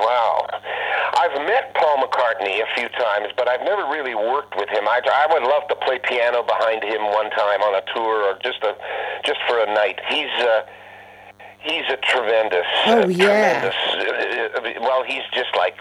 [0.00, 0.46] wow.
[1.20, 4.88] I've met Paul McCartney a few times, but I've never really worked with him.
[4.88, 8.38] I, I would love to play piano behind him one time on a tour or
[8.42, 8.76] just a
[9.24, 10.00] just for a night.
[10.08, 10.62] He's uh,
[11.62, 12.66] He's a tremendous.
[12.86, 13.70] Oh, uh, yeah.
[13.70, 13.76] Tremendous,
[14.56, 15.76] uh, uh, well, he's just like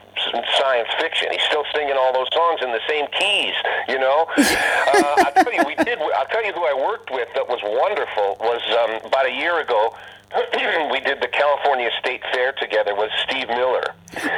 [0.60, 1.30] science fiction.
[1.32, 3.56] He's still singing all those songs in the same keys.
[3.88, 4.28] You know.
[4.38, 6.00] uh, I'll tell you, we did.
[6.00, 9.62] I'll tell you who I worked with that was wonderful was um, about a year
[9.62, 9.96] ago.
[10.92, 13.84] we did the California State Fair together with Steve Miller.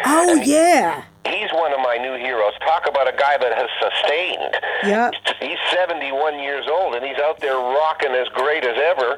[0.05, 1.03] Oh yeah.
[1.25, 2.53] He's one of my new heroes.
[2.61, 4.57] Talk about a guy that has sustained.
[4.83, 5.13] Yep.
[5.39, 9.17] He's 71 years old and he's out there rocking as great as ever.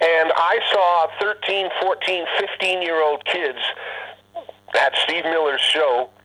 [0.00, 3.58] And I saw 13, 14, 15 year old kids
[4.78, 6.23] at Steve Miller's show and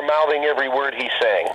[0.00, 1.48] were mouthing every word he sang.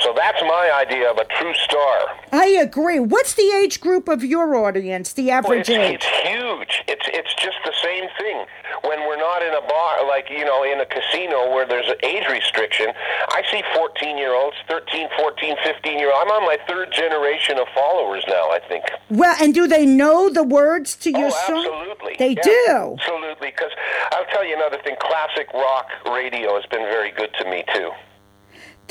[0.00, 1.98] So that's my idea of a true star.
[2.32, 2.98] I agree.
[2.98, 5.12] What's the age group of your audience?
[5.12, 5.94] The Well, average it's, age?
[5.94, 6.84] it's huge.
[6.88, 8.44] It's it's just the same thing.
[8.84, 11.96] When we're not in a bar, like you know, in a casino where there's an
[12.02, 12.88] age restriction,
[13.28, 16.18] I see 14 year olds, 13, 14, 15 year olds.
[16.26, 18.50] I'm on my third generation of followers now.
[18.50, 18.84] I think.
[19.10, 21.66] Well, and do they know the words to your oh, song?
[21.66, 22.16] absolutely.
[22.18, 22.96] They Yeah, do.
[22.98, 23.50] Absolutely.
[23.50, 23.70] Because
[24.12, 24.96] I'll tell you another thing.
[25.00, 27.90] Classic rock radio has been very good to me too.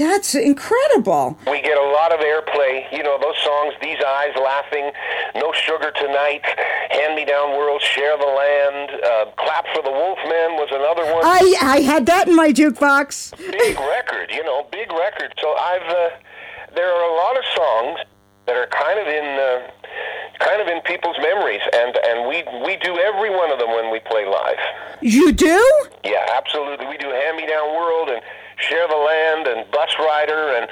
[0.01, 1.37] That's incredible.
[1.45, 2.91] We get a lot of airplay.
[2.91, 4.89] You know, those songs, These Eyes, Laughing,
[5.35, 6.41] No Sugar Tonight,
[6.89, 11.21] Hand Me Down World, Share the Land, uh, Clap for the Wolfman was another one.
[11.23, 13.37] I I had that in my jukebox.
[13.37, 15.35] big record, you know, big record.
[15.39, 16.09] So I've, uh,
[16.73, 17.99] there are a lot of songs
[18.47, 19.69] that are kind of in, uh,
[20.39, 23.91] kind of in people's memories, and, and we, we do every one of them when
[23.91, 24.57] we play live.
[25.01, 25.61] You do?
[26.03, 26.87] Yeah, absolutely.
[26.87, 28.21] We do Hand Me Down World and
[28.61, 30.67] Share the Land and Bus Rider and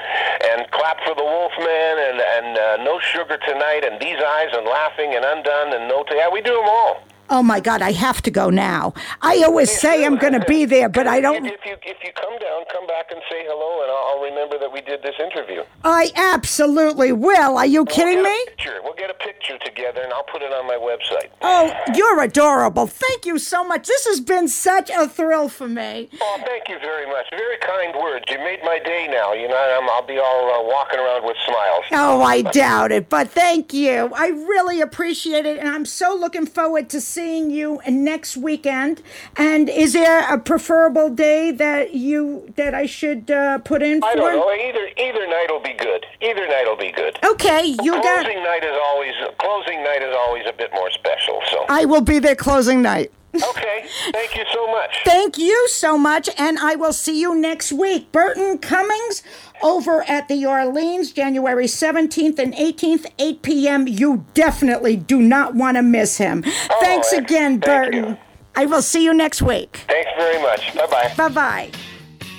[0.52, 4.66] and Clap for the Wolfman and and uh, No Sugar Tonight and These Eyes and
[4.66, 6.04] Laughing and Undone and No.
[6.04, 7.04] T- yeah, we do them all.
[7.32, 8.94] Oh my God, I have to go now.
[9.22, 11.46] I always say I'm going to be there, but I don't.
[11.46, 14.24] If, if you if you come down, come back and say hello, and I'll, I'll
[14.24, 15.64] remember that we did this interview.
[15.84, 17.58] I absolutely will.
[17.58, 18.46] Are you kidding we'll me?
[18.48, 18.80] Picture.
[18.84, 21.30] We'll get a picture together, and I'll put it on my website.
[21.44, 22.88] Oh, you're adorable.
[22.88, 23.88] Thank you so much.
[23.88, 26.10] This has been such a thrill for me.
[26.20, 27.28] Oh, thank you very much.
[27.30, 28.26] Very kind words.
[28.30, 29.34] You made my day now.
[29.34, 31.86] You know, I'm, I'll be all uh, walking around with smiles.
[31.92, 34.10] Oh, I doubt it, but thank you.
[34.16, 39.02] I really appreciate it, and I'm so looking forward to seeing you next weekend.
[39.36, 44.08] And is there a preferable day that you that I should uh, put in for?
[44.08, 44.52] I don't know.
[44.52, 46.06] Either either night will be good.
[46.22, 47.18] Either night will be good.
[47.24, 48.24] Okay, you got.
[48.26, 51.42] closing night is always closing night is always a bit more special.
[51.52, 53.12] So I will be there closing night.
[53.36, 54.98] okay, thank you so much.
[55.06, 58.12] Thank you so much, and I will see you next week.
[58.12, 59.22] Burton Cummings
[59.62, 63.88] over at the Orleans, January 17th and 18th, 8 p.m.
[63.88, 66.44] You definitely do not want to miss him.
[66.46, 68.04] Oh, Thanks thank- again, Oh, thank Burton.
[68.12, 68.18] you.
[68.56, 69.82] I will see you next week.
[69.88, 70.74] Thanks very much.
[70.76, 71.14] Bye bye.
[71.16, 71.72] Bye bye.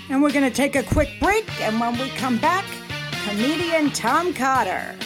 [0.08, 2.64] And we're going to take a quick break, and when we come back,
[3.28, 4.96] comedian Tom Cotter.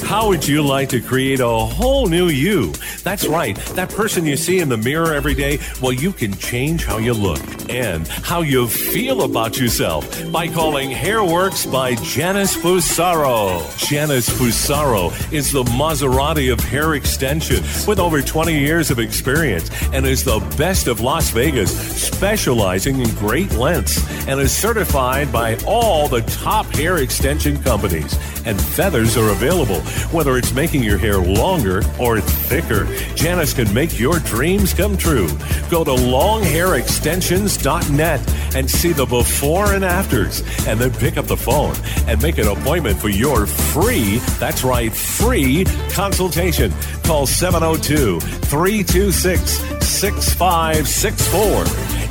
[0.10, 2.74] How would you like to create a whole new you?
[3.04, 3.56] That's right.
[3.76, 7.14] That person you see in the mirror every day, well, you can change how you
[7.14, 13.62] look and how you feel about yourself by calling Hairworks by Janice Fusaro.
[13.88, 20.08] Janice Fusaro is the Maserati of hair extension with over 20 years of experience and
[20.08, 21.70] is the best of Las Vegas,
[22.02, 28.18] specializing in great lengths and is certified by all the top hair extension companies.
[28.46, 29.82] And feathers are available,
[30.12, 32.86] whether it's making your hair longer or thicker.
[33.16, 35.28] Janice can make your dreams come true.
[35.70, 41.76] Go to longhairextensions.net and see the before and afters, and then pick up the phone
[42.08, 46.72] and make an appointment for your free, that's right, free consultation.
[47.04, 49.52] Call 702 326
[49.86, 51.64] 6564.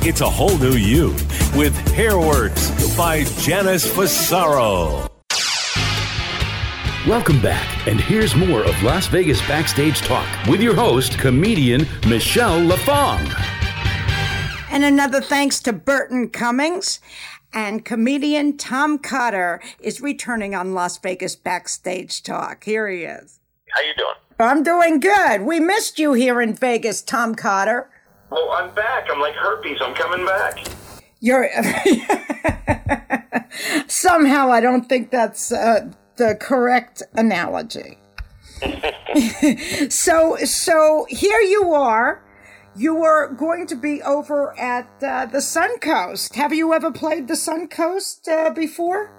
[0.07, 1.09] It's a whole new you
[1.55, 5.08] with Hairworks by Janice Fusaro.
[7.07, 12.59] Welcome back, and here's more of Las Vegas Backstage Talk with your host, comedian Michele
[12.59, 13.25] LaFong.
[14.69, 16.99] And another thanks to Burton Cummings.
[17.53, 22.65] And comedian Tom Cotter is returning on Las Vegas Backstage Talk.
[22.65, 23.39] Here he is.
[23.69, 24.15] How you doing?
[24.37, 25.43] I'm doing good.
[25.43, 27.89] We missed you here in Vegas, Tom Cotter.
[28.29, 29.07] Well, I'm back.
[29.09, 29.79] I'm like herpes.
[29.81, 30.67] I'm coming back.
[31.21, 31.47] You're
[33.87, 37.97] somehow I don't think that's uh, the correct analogy.
[39.89, 42.23] so so here you are.
[42.75, 46.35] You are going to be over at uh, the Suncoast.
[46.35, 49.11] Have you ever played the Suncoast uh, before?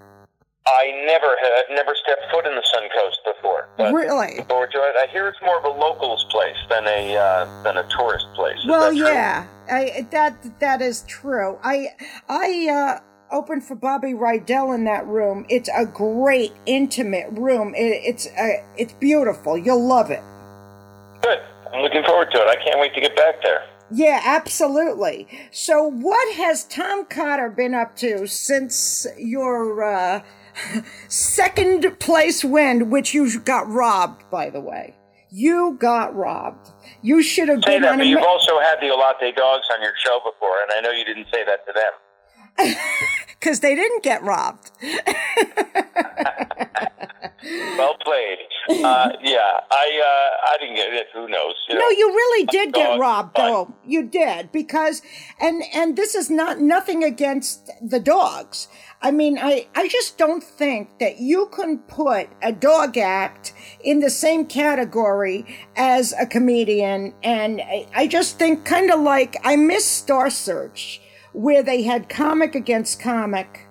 [0.67, 3.69] I never had never stepped foot in the Suncoast before.
[3.77, 4.29] But Really?
[4.29, 4.95] looking forward to it.
[4.97, 8.59] I hear it's more of a locals place than a uh, than a tourist place.
[8.59, 11.59] Is Well, yeah, I, that that is true.
[11.65, 11.89] I
[12.29, 13.01] I uh,
[13.33, 15.47] opened for Bobby Rydell in that room.
[15.49, 17.75] It's a great intimate room.
[17.75, 19.57] It, it's uh, it's beautiful.
[19.57, 20.23] You'll love it.
[21.23, 21.39] Good.
[21.73, 22.49] I'm looking forward to it.
[22.49, 23.65] I can't wait to get back there.
[23.93, 25.27] Yeah, absolutely.
[25.51, 30.23] So, what has Tom Cotter been up to since your uh,
[31.09, 34.95] second place win, which you got robbed, by the way?
[35.33, 36.71] You got robbed.
[37.03, 38.09] You should have Say been that, but a.
[38.09, 41.05] you've ma- also had the Olate dogs on your show before, and I know you
[41.05, 41.93] didn't say that to them.
[43.41, 44.71] because they didn't get robbed.
[47.79, 48.39] Well played.
[48.85, 51.07] Uh, yeah, I uh, I didn't get it.
[51.15, 51.55] Who knows?
[51.69, 51.89] You No, know?
[51.89, 53.75] you really did get Dog, robbed, though.
[53.87, 55.01] You did because,
[55.41, 58.69] and and this is not nothing against the dogs.
[59.01, 64.01] I mean, I I just don't think that you can put a dog act in
[64.01, 69.57] the same category as a comedian, and I, I just think kind of like I
[69.57, 71.01] miss Star Search,
[71.33, 73.67] where they had comic against comic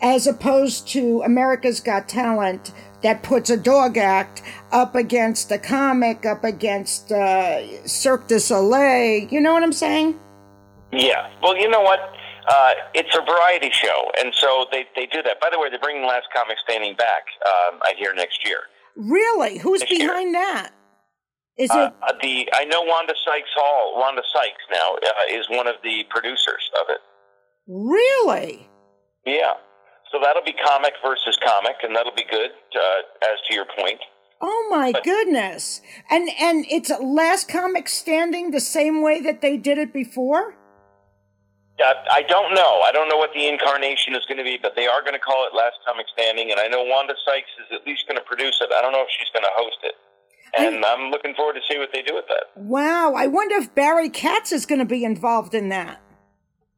[0.00, 6.26] as opposed to America's Got Talent that puts a dog act up against a comic,
[6.26, 9.28] up against uh, Cirque du Soleil.
[9.30, 10.18] You know what I'm saying?
[10.92, 11.30] Yeah.
[11.42, 12.00] Well, you know what?
[12.48, 15.38] Uh, it's a variety show, and so they, they do that.
[15.40, 17.24] By the way, they're bringing Last Comic Standing back.
[17.46, 18.60] Um, I hear next year.
[18.96, 19.58] Really?
[19.58, 20.08] Who's Next year.
[20.08, 20.70] behind that?
[21.58, 23.98] Is Uh, it the I know Wanda Sykes Hall.
[23.98, 27.00] Wanda Sykes now uh, is one of the producers of it.
[27.66, 28.68] really?
[29.26, 29.54] Yeah.
[30.12, 32.50] So that'll be comic versus comic, and that'll be good.
[32.74, 34.00] Uh, as to your point.
[34.40, 35.80] Oh my goodness!
[36.10, 40.54] And and it's last comic standing the same way that they did it before.
[41.78, 42.80] Uh, I don't know.
[42.86, 45.20] I don't know what the incarnation is going to be, but they are going to
[45.20, 48.24] call it Last Comic Standing, and I know Wanda Sykes is at least going to
[48.24, 48.70] produce it.
[48.74, 49.94] I don't know if she's going to host it,
[50.56, 52.54] and I'm looking forward to see what they do with that.
[52.56, 53.14] Wow!
[53.14, 56.00] I wonder if Barry Katz is going to be involved in that.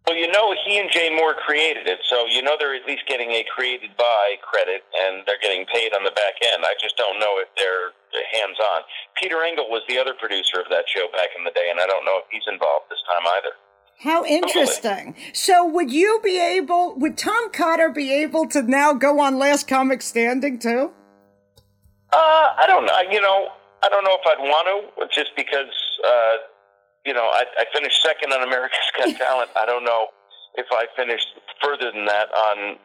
[0.07, 3.03] Well, you know, he and Jay Mohr created it, so you know they're at least
[3.07, 6.65] getting a created by credit, and they're getting paid on the back end.
[6.65, 7.93] I just don't know if they're
[8.33, 8.83] hands on.
[9.21, 11.87] Peter Engel was the other producer of that show back in the day, and I
[11.87, 13.55] don't know if he's involved this time either.
[14.03, 15.15] How interesting.
[15.35, 19.69] So would you be able, would Tom Cotter be able to now go on Last
[19.69, 20.91] Comic Standing too?
[22.11, 22.17] Uh,
[22.59, 22.99] I don't know.
[23.11, 23.49] You know,
[23.83, 25.73] I don't know if I'd want to, just because,
[26.05, 26.37] uh,
[27.07, 29.51] you know, I, I finished second on America's Got Talent.
[29.57, 30.09] I don't know
[30.55, 31.29] if I finished
[31.63, 32.77] further than that on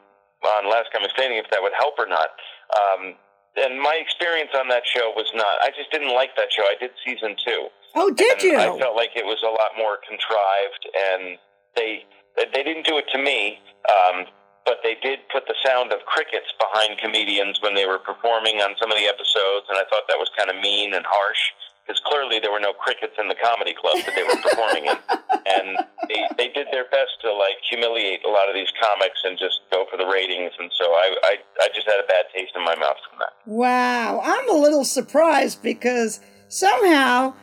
[0.45, 2.29] on Last Comic Standing, if that would help or not.
[2.69, 3.15] Um,
[3.57, 5.57] and my experience on that show was not.
[5.63, 6.63] I just didn't like that show.
[6.63, 7.67] I did season two.
[7.95, 8.57] Oh, did you?
[8.57, 11.39] I felt like it was a lot more contrived, and
[11.75, 12.03] they
[12.35, 14.25] they didn't do it to me, um,
[14.65, 18.75] but they did put the sound of crickets behind comedians when they were performing on
[18.81, 21.53] some of the episodes, and I thought that was kind of mean and harsh
[21.85, 24.97] because clearly there were no crickets in the comedy club that they were performing in,
[25.45, 25.77] and
[26.09, 29.61] they they did their best to like humiliate a lot of these comics and just
[29.71, 32.63] go for the ratings, and so I I, I just had a bad taste in
[32.63, 33.33] my mouth from that.
[33.45, 37.33] Wow, I'm a little surprised because somehow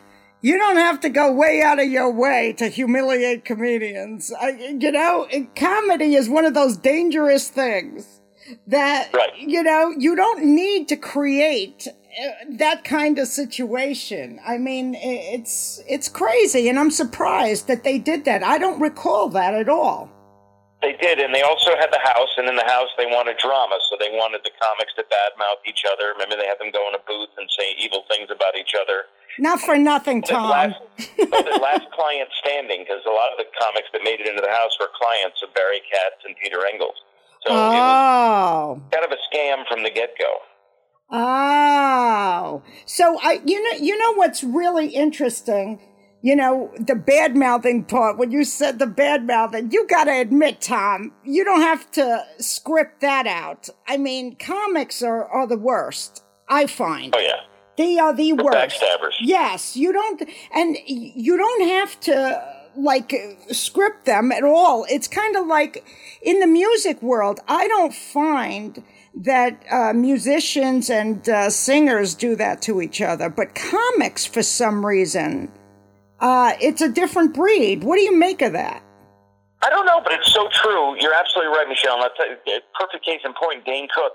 [0.42, 4.32] you don't have to go way out of your way to humiliate comedians.
[4.38, 8.20] I, you know, comedy is one of those dangerous things
[8.66, 9.30] that, Right.
[9.38, 14.40] you know, you don't need to create uh, that kind of situation.
[14.46, 18.42] I mean, it's it's crazy, and I'm surprised that they did that.
[18.42, 20.10] I don't recall that at all.
[20.82, 23.78] They did, and they also had the house, and in the house they wanted drama,
[23.88, 26.10] so they wanted the comics to badmouth each other.
[26.12, 29.06] Remember, they had them go in a booth and say evil things about each other.
[29.38, 30.50] Not for nothing, Tom.
[30.50, 30.80] last,
[31.16, 34.50] the last client standing, because a lot of the comics that made it into the
[34.50, 36.94] house were clients of Barry Katz and Peter Engels.
[37.46, 38.82] So Oh.
[38.92, 40.32] kind of a scam from the get go.
[41.14, 45.80] Oh, so I, you know, you know what's really interesting.
[46.24, 48.16] You know the bad mouthing part.
[48.16, 52.24] When you said the bad mouthing, you got to admit, Tom, you don't have to
[52.38, 53.68] script that out.
[53.88, 56.22] I mean, comics are are the worst.
[56.48, 57.40] I find Oh yeah,
[57.76, 58.80] they are the worst.
[58.80, 59.14] backstabbers.
[59.20, 60.22] Yes, you don't,
[60.54, 63.14] and you don't have to like
[63.50, 64.86] script them at all.
[64.88, 65.84] It's kind of like
[66.22, 67.40] in the music world.
[67.48, 68.82] I don't find
[69.14, 74.84] that uh, musicians and uh, singers do that to each other, but comics, for some
[74.84, 75.52] reason,
[76.20, 77.84] uh, it's a different breed.
[77.84, 78.82] What do you make of that?
[79.62, 80.96] I don't know, but it's so true.
[81.00, 81.94] You're absolutely right, Michele.
[81.94, 83.64] And that's a perfect case in point.
[83.64, 84.12] Dane Cook,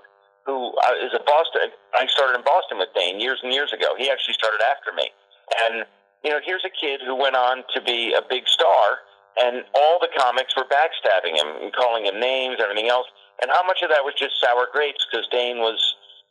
[0.48, 3.92] who uh, a Boston, I started in Boston with Dane years and years ago.
[4.00, 5.12] He actually started after me,
[5.68, 5.84] and
[6.24, 9.04] you know, here's a kid who went on to be a big star,
[9.36, 13.06] and all the comics were backstabbing him and calling him names, everything else.
[13.40, 15.78] And how much of that was just sour grapes because Dane was,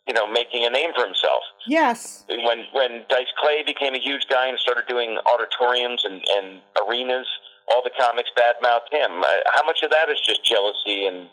[0.07, 1.39] you know, making a name for himself.
[1.65, 2.25] Yes.
[2.27, 7.27] When when Dice Clay became a huge guy and started doing auditoriums and, and arenas,
[7.69, 9.23] all the comics badmouthed him.
[9.23, 11.29] Uh, how much of that is just jealousy and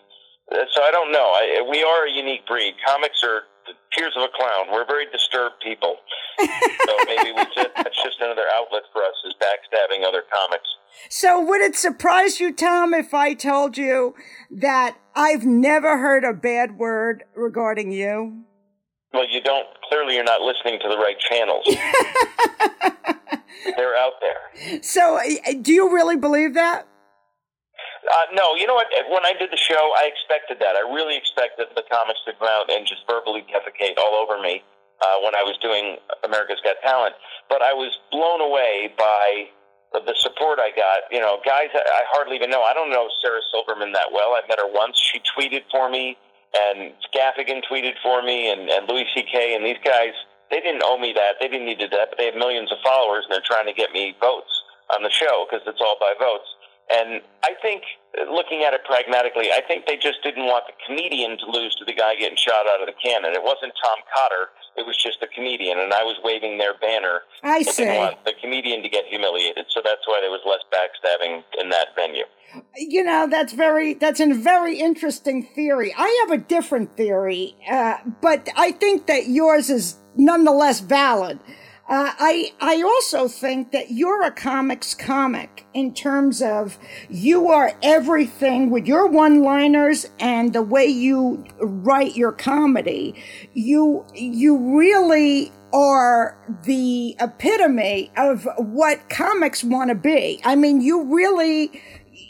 [0.72, 1.34] so I don't know.
[1.34, 2.74] I, we are a unique breed.
[2.86, 4.72] Comics are the tears of a clown.
[4.72, 5.96] We're very disturbed people.
[6.38, 6.46] so
[7.06, 10.68] maybe we just, that's just another outlet for us is backstabbing other comics.
[11.08, 14.14] So would it surprise you, Tom, if I told you
[14.50, 18.44] that I've never heard a bad word regarding you?
[19.12, 19.66] Well, you don't.
[19.88, 21.64] Clearly, you're not listening to the right channels.
[23.76, 24.82] They're out there.
[24.82, 26.88] So, uh, do you really believe that?
[28.04, 28.86] Uh, no, you know what?
[29.08, 30.76] When I did the show, I expected that.
[30.76, 34.62] I really expected the comics to come out and just verbally defecate all over me
[35.00, 37.14] uh, when I was doing America's Got Talent.
[37.48, 39.48] But I was blown away by
[39.92, 41.08] the support I got.
[41.10, 42.62] You know, guys I hardly even know.
[42.62, 44.36] I don't know Sarah Silverman that well.
[44.36, 44.98] I met her once.
[44.98, 46.18] She tweeted for me,
[46.52, 49.54] and Gaffigan tweeted for me, and, and Louis C.K.
[49.54, 50.12] and these guys.
[50.50, 51.40] They didn't owe me that.
[51.40, 53.72] They didn't need to that, but they have millions of followers, and they're trying to
[53.72, 54.52] get me votes
[54.94, 56.46] on the show because it's all by votes.
[56.92, 57.82] And I think,
[58.28, 61.84] looking at it pragmatically, I think they just didn't want the comedian to lose to
[61.84, 63.32] the guy getting shot out of the cannon.
[63.32, 67.22] It wasn't Tom Cotter; it was just the comedian, and I was waving their banner.
[67.42, 67.84] I see.
[67.84, 71.70] didn't want the comedian to get humiliated, so that's why there was less backstabbing in
[71.70, 72.24] that venue.
[72.76, 75.94] You know, that's very that's a very interesting theory.
[75.96, 81.40] I have a different theory, uh, but I think that yours is nonetheless valid.
[81.86, 86.78] Uh, I I also think that you're a comics comic in terms of
[87.10, 93.14] you are everything with your one-liners and the way you write your comedy.
[93.52, 100.40] You you really are the epitome of what comics want to be.
[100.42, 101.82] I mean, you really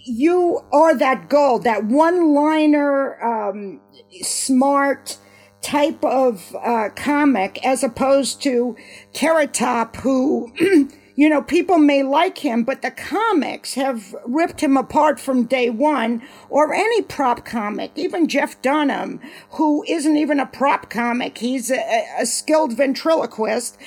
[0.05, 3.81] you are that gold, that one-liner, um,
[4.23, 5.17] smart
[5.65, 8.77] type of uh, comic, as opposed to
[9.15, 10.53] Carrot Top, who,
[11.17, 15.71] you know, people may like him, but the comics have ripped him apart from day
[15.71, 19.21] one, or any prop comic, even Jeff Dunham,
[19.53, 23.79] who isn't even a prop comic, he's a, a skilled ventriloquist.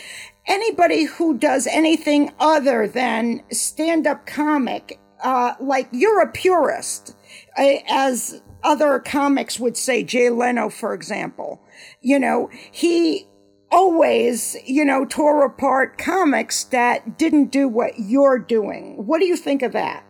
[0.47, 7.15] Anybody who does anything other than stand up comic, uh, like you're a purist,
[7.57, 11.61] uh, as other comics would say, Jay Leno, for example.
[12.07, 13.27] You know, he
[13.69, 19.05] always, you know, tore apart comics that didn't do what you're doing.
[19.05, 20.05] What do you think of that?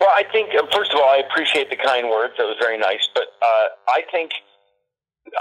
[0.00, 2.32] Well, I think uh, first of all, I appreciate the kind words.
[2.38, 3.04] That was very nice.
[3.12, 4.30] But uh, I think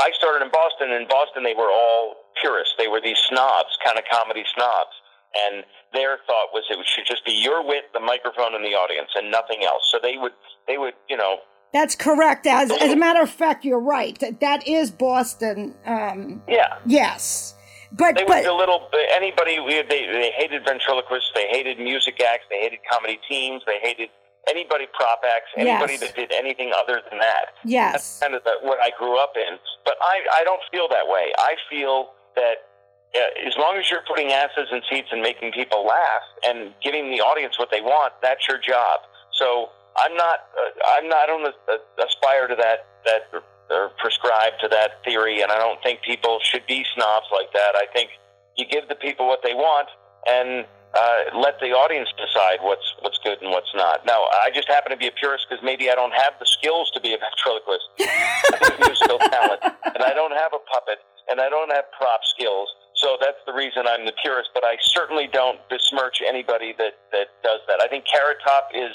[0.03, 0.91] I started in Boston.
[0.91, 2.75] In Boston, they were all purists.
[2.77, 4.91] They were these snobs, kind of comedy snobs,
[5.39, 5.63] and
[5.93, 9.31] their thought was it should just be your wit, the microphone, and the audience, and
[9.31, 9.87] nothing else.
[9.87, 10.35] So they would,
[10.67, 11.39] they would, you know,
[11.73, 12.45] That's correct.
[12.47, 14.17] As, as a matter of fact, you're right.
[14.19, 15.75] That, that is Boston.
[15.85, 16.77] Um, yeah.
[16.85, 17.55] yes.
[17.93, 19.57] But, They but were the little anybody.
[19.57, 21.31] They they hated ventriloquists.
[21.35, 22.45] They hated music acts.
[22.49, 23.61] They hated comedy teams.
[23.65, 24.09] They hated
[24.49, 25.47] anybody prop acts.
[25.57, 26.01] Anybody Yes.
[26.01, 27.47] that did anything other than that.
[27.65, 27.91] yes.
[27.93, 29.57] That's kind of the, what I grew up in.
[29.85, 31.31] But I, I don't feel that way.
[31.37, 32.55] I feel that
[33.13, 37.11] uh, as long as you're putting asses in seats and making people laugh and giving
[37.11, 39.01] the audience what they want, that's your job.
[39.33, 39.67] So
[40.05, 44.67] I'm not, uh, I'm not, I don't uh, aspire to that, that, or prescribe to
[44.67, 47.73] that theory, and I don't think people should be snobs like that.
[47.75, 48.09] I think
[48.57, 49.87] you give the people what they want
[50.27, 54.05] and uh, let the audience decide what's what's good and what's not.
[54.05, 56.91] Now, I just happen to be a purist because maybe I don't have the skills
[56.91, 57.87] to be a ventriloquist.
[58.01, 60.99] I have musical talent, and I don't have a puppet,
[61.31, 62.67] and I don't have prop skills.
[62.99, 64.51] So that's the reason I'm the purist.
[64.53, 67.79] But I certainly don't besmirch anybody that that does that.
[67.79, 68.91] I think Carrot Top is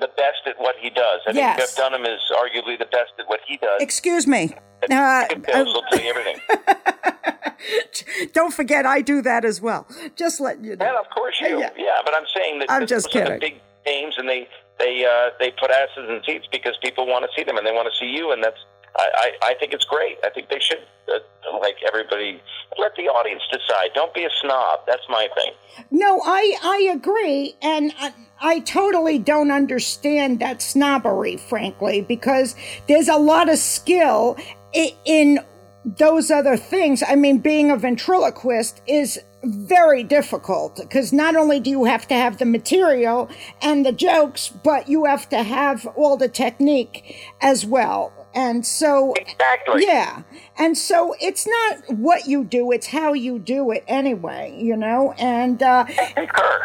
[0.00, 1.20] the best at what he does.
[1.26, 1.56] I Yes.
[1.56, 3.80] think Jeff Dunham is arguably the best at what he does.
[3.80, 4.54] Excuse me.
[4.90, 6.40] Uh, Details will tell you everything.
[8.32, 9.86] don't forget, I do that as well.
[10.16, 10.84] Just let you know.
[10.86, 11.70] And of course you, Yeah.
[11.76, 11.98] yeah.
[12.04, 13.32] But I'm saying that I'm just are kidding.
[13.34, 17.24] The big names, and they they uh, they put asses in seats because people want
[17.24, 18.58] to see them and they want to see you, and that's
[18.96, 19.08] I,
[19.42, 20.18] I, I think it's great.
[20.24, 20.78] I think they should
[21.08, 21.18] uh,
[21.60, 22.40] like everybody.
[22.78, 23.90] Let the audience decide.
[23.94, 24.80] Don't be a snob.
[24.86, 25.52] That's my thing.
[25.90, 32.56] No, I I agree, and I, I totally don't understand that snobbery, frankly, because
[32.88, 34.36] there's a lot of skill
[34.74, 35.40] i- in
[35.84, 37.02] those other things.
[37.06, 42.14] I mean, being a ventriloquist is very difficult because not only do you have to
[42.14, 43.28] have the material
[43.60, 48.23] and the jokes, but you have to have all the technique as well.
[48.34, 49.84] And so, Exactly.
[49.86, 50.22] yeah.
[50.58, 55.14] And so it's not what you do, it's how you do it anyway, you know?
[55.18, 55.86] And, uh,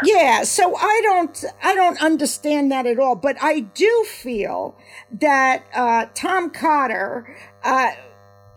[0.04, 4.76] yeah, so I don't I don't understand that at all, but I do feel
[5.20, 7.92] that uh, Tom Cotter, uh,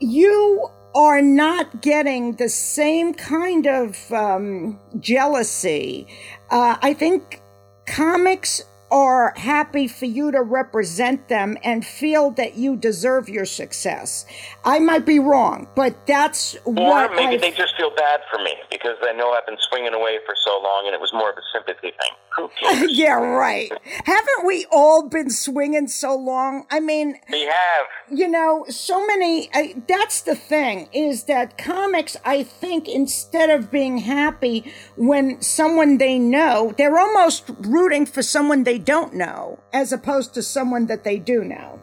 [0.01, 6.07] you are not getting the same kind of um, jealousy.
[6.51, 7.41] Uh, I think
[7.87, 14.27] comics are happy for you to represent them and feel that you deserve your success.
[14.67, 18.39] I might be wrong, but that's Or what maybe I they just feel bad for
[18.39, 21.31] me because they know I've been swinging away for so long, and it was more
[21.31, 22.13] of a sympathy thing.
[22.89, 23.71] Yeah, right.
[24.05, 26.67] Haven't we all been swinging so long?
[26.71, 27.87] I mean, we have.
[28.11, 29.51] you know, so many.
[29.55, 35.99] I, that's the thing is that comics, I think, instead of being happy when someone
[35.99, 41.05] they know, they're almost rooting for someone they don't know as opposed to someone that
[41.05, 41.81] they do know.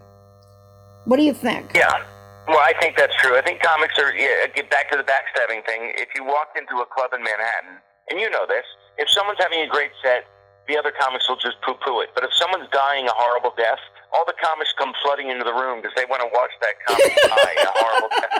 [1.05, 1.71] What do you think?
[1.75, 2.03] Yeah.
[2.47, 3.37] Well, I think that's true.
[3.37, 4.13] I think comics are.
[4.15, 5.93] Yeah, uh, get back to the backstabbing thing.
[5.97, 7.77] If you walked into a club in Manhattan,
[8.09, 8.65] and you know this,
[8.97, 10.25] if someone's having a great set,
[10.69, 12.13] the other comics will just poo-poo it.
[12.13, 13.81] But if someone's dying a horrible death,
[14.13, 17.13] all the comics come flooding into the room because they want to watch that comic
[17.25, 18.37] die a horrible death.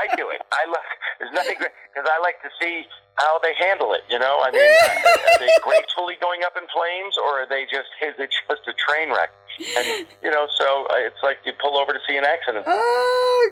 [0.00, 0.40] I do it.
[0.48, 0.88] I love.
[1.20, 2.88] There's nothing great because I like to see
[3.20, 4.00] how they handle it.
[4.08, 7.92] You know, I mean, are they gracefully going up in flames, or are they just
[8.00, 9.28] is it just a train wreck?
[9.76, 12.64] And you know, so uh, it's like you pull over to see an accident.
[12.66, 13.50] Oh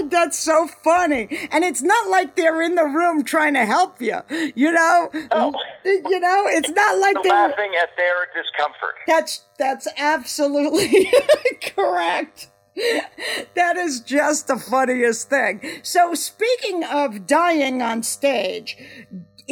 [0.00, 1.48] God, that's so funny.
[1.50, 4.18] And it's not like they're in the room trying to help you.
[4.54, 5.54] You know, No.
[5.84, 7.32] you know, it's not like The they're.
[7.32, 8.94] laughing at their discomfort.
[9.06, 11.10] That's that's absolutely
[11.74, 12.48] correct.
[13.54, 15.60] That is just the funniest thing.
[15.82, 18.78] So speaking of dying on stage,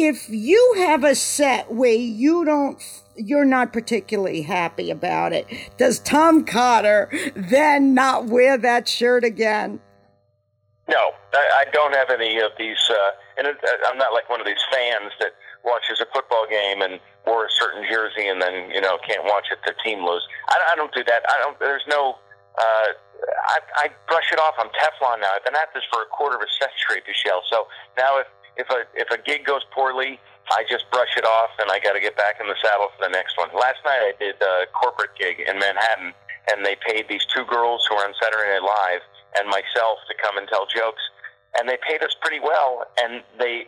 [0.00, 2.80] if you have a set where you don't
[3.16, 5.46] you're not particularly happy about it,
[5.76, 9.78] does Tom Cotter then not wear that shirt again?
[10.88, 14.40] No, I, I don't have any of these, uh, and it, I'm not like one
[14.40, 15.32] of these fans that
[15.62, 19.52] watches a football game and wore a certain jersey and then you know can't watch
[19.52, 20.26] it their team lose.
[20.48, 21.22] I, I don't do that.
[21.28, 21.58] I don't.
[21.60, 22.16] There's no.
[22.56, 22.88] Uh,
[23.52, 24.54] I, I brush it off.
[24.58, 25.28] I'm Teflon now.
[25.36, 27.42] I've been at this for a quarter of a century, Michele.
[27.52, 28.26] So now if
[28.60, 30.20] if a if a gig goes poorly,
[30.52, 33.08] I just brush it off and I got to get back in the saddle for
[33.08, 33.48] the next one.
[33.56, 36.12] Last night I did a corporate gig in Manhattan,
[36.52, 39.02] and they paid these two girls who are on Saturday Night Live
[39.40, 41.02] and myself to come and tell jokes,
[41.58, 43.64] and they paid us pretty well, and they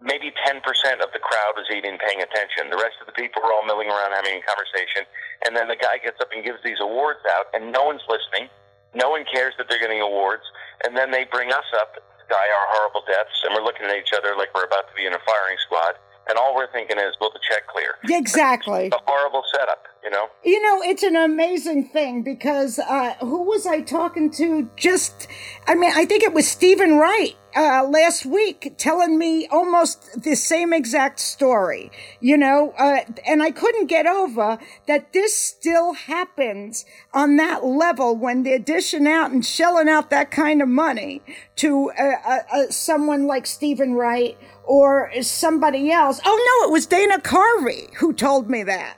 [0.00, 0.64] maybe 10%
[1.04, 2.72] of the crowd was even paying attention.
[2.72, 5.04] The rest of the people were all milling around having a conversation,
[5.44, 8.48] and then the guy gets up and gives these awards out, and no one's listening.
[8.96, 10.42] No one cares that they're getting awards,
[10.86, 12.00] and then they bring us up
[12.30, 15.04] die our horrible deaths, and we're looking at each other like we're about to be
[15.04, 15.98] in a firing squad,
[16.30, 17.96] and all we're thinking is, will the check clear?
[18.04, 18.88] Exactly.
[18.92, 20.28] A horrible setup, you know?
[20.44, 24.70] You know, it's an amazing thing because uh, who was I talking to?
[24.76, 25.26] Just,
[25.66, 30.36] I mean, I think it was Steven Wright uh, last week telling me almost the
[30.36, 36.84] same exact story, you know, uh, and I couldn't get over that this still happens
[37.12, 41.22] on that level when they're dishing out and shelling out that kind of money
[41.56, 46.20] to uh, uh, uh, someone like Steven Wright or somebody else.
[46.24, 48.96] Oh no, it was Dana Carvey who told me that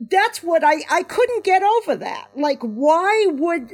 [0.00, 2.28] that's what I I couldn't get over that.
[2.36, 3.72] Like why would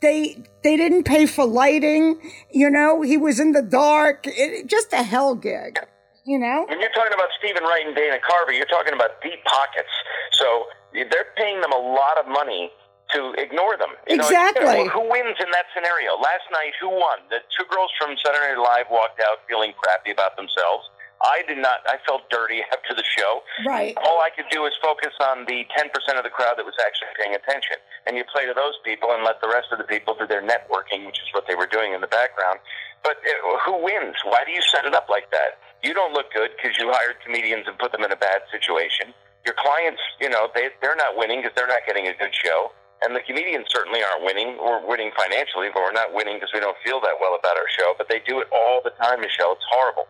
[0.00, 2.20] they they didn't pay for lighting,
[2.50, 5.78] you know, he was in the dark, it, just a hell gig.
[6.24, 6.66] You know?
[6.68, 9.90] When you're talking about Steven Wright and Dana Carvey, you're talking about deep pockets.
[10.32, 12.70] So they're paying them a lot of money
[13.12, 13.92] to ignore them.
[14.08, 14.64] You Exactly.
[14.64, 16.16] well, who wins in that scenario?
[16.16, 17.24] Last night, who won?
[17.30, 20.88] The two girls from Saturday Night Live walked out feeling crappy about themselves.
[21.22, 21.86] I did not.
[21.86, 23.42] I felt dirty after the show.
[23.64, 23.94] Right.
[24.02, 25.86] All I could do was focus on the 10%
[26.18, 27.78] of the crowd that was actually paying attention.
[28.06, 30.42] And you play to those people and let the rest of the people do their
[30.42, 32.58] networking, which is what they were doing in the background.
[33.06, 34.18] But uh, who wins?
[34.26, 35.62] Why do you set it up like that?
[35.82, 39.14] You don't look good because you hired comedians and put them in a bad situation.
[39.46, 42.70] Your clients, you know, they, they're not winning because they're not getting a good show.
[43.04, 44.58] And the comedians certainly aren't winning.
[44.58, 47.68] We're winning financially, but we're not winning because we don't feel that well about our
[47.78, 47.94] show.
[47.98, 49.52] But they do it all the time, Michele.
[49.52, 50.06] It's horrible.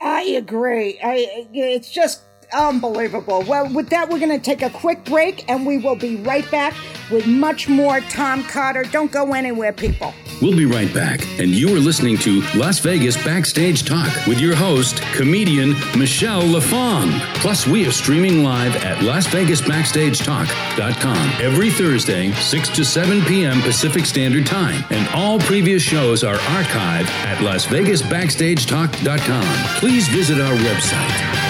[0.00, 0.98] I agree.
[1.02, 2.22] I it's just
[2.52, 3.44] unbelievable.
[3.46, 6.48] Well, with that we're going to take a quick break and we will be right
[6.50, 6.74] back
[7.10, 8.84] with much more Tom Cotter.
[8.84, 10.12] Don't go anywhere, people.
[10.42, 14.54] We'll be right back, and you are listening to Las Vegas Backstage Talk with your
[14.54, 17.10] host, comedian Michele LaFong.
[17.36, 23.62] Plus, we are streaming live at LasVegasBackstageTalk.com every Thursday, 6 to 7 p.m.
[23.62, 29.78] Pacific Standard Time, and all previous shows are archived at LasVegasBackstageTalk.com.
[29.78, 31.45] Please visit our website.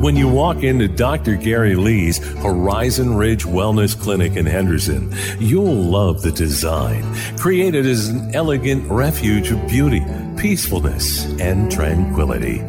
[0.00, 1.36] When you walk into Dr.
[1.36, 7.04] Gary Lee's Horizon Ridge Wellness Clinic in Henderson, you'll love the design,
[7.36, 10.02] created as an elegant refuge of beauty,
[10.38, 12.60] peacefulness, and tranquility.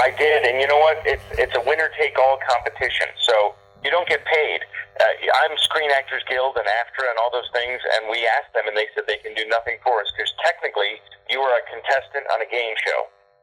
[0.00, 1.02] I did, and you know what?
[1.04, 4.60] It's it's a winner take all competition, so you don't get paid.
[4.98, 5.04] Uh,
[5.44, 8.78] I'm Screen Actors Guild and AFTRA and all those things, and we asked them, and
[8.78, 12.40] they said they can do nothing for us because technically you are a contestant on
[12.40, 13.00] a game show,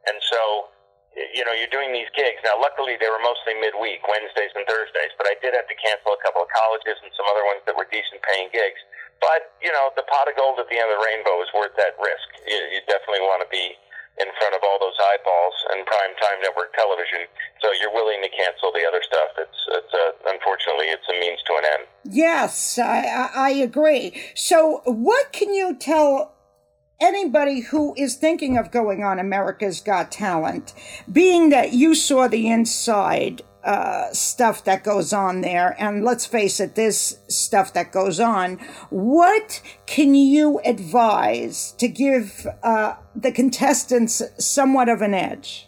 [0.07, 0.71] and so
[1.15, 2.43] you know, you're doing these gigs.
[2.43, 6.11] Now, luckily, they were mostly midweek, Wednesdays and Thursdays, but I did have to cancel
[6.11, 8.79] a couple of colleges and some other ones that were decent paying gigs.
[9.23, 11.71] But, you know, the pot of gold at the end of the rainbow is worth
[11.79, 12.27] that risk.
[12.43, 13.79] You, you definitely want to be
[14.19, 17.27] in front of all those eyeballs and prime time network television.
[17.63, 19.39] So you're willing to cancel the other stuff.
[19.39, 20.05] It's, it's a,
[20.35, 21.83] unfortunately, it's a means to an end.
[22.11, 24.15] Yes, I, I agree.
[24.35, 26.34] So, what can you tell
[26.99, 30.73] anybody who is thinking of going on America's Got Talent,
[31.11, 36.59] being that you saw the inside uh, stuff that goes on there, and let's face
[36.59, 38.57] it, this stuff that goes on,
[38.89, 45.67] what can you advise to give uh, the contestants somewhat of an edge?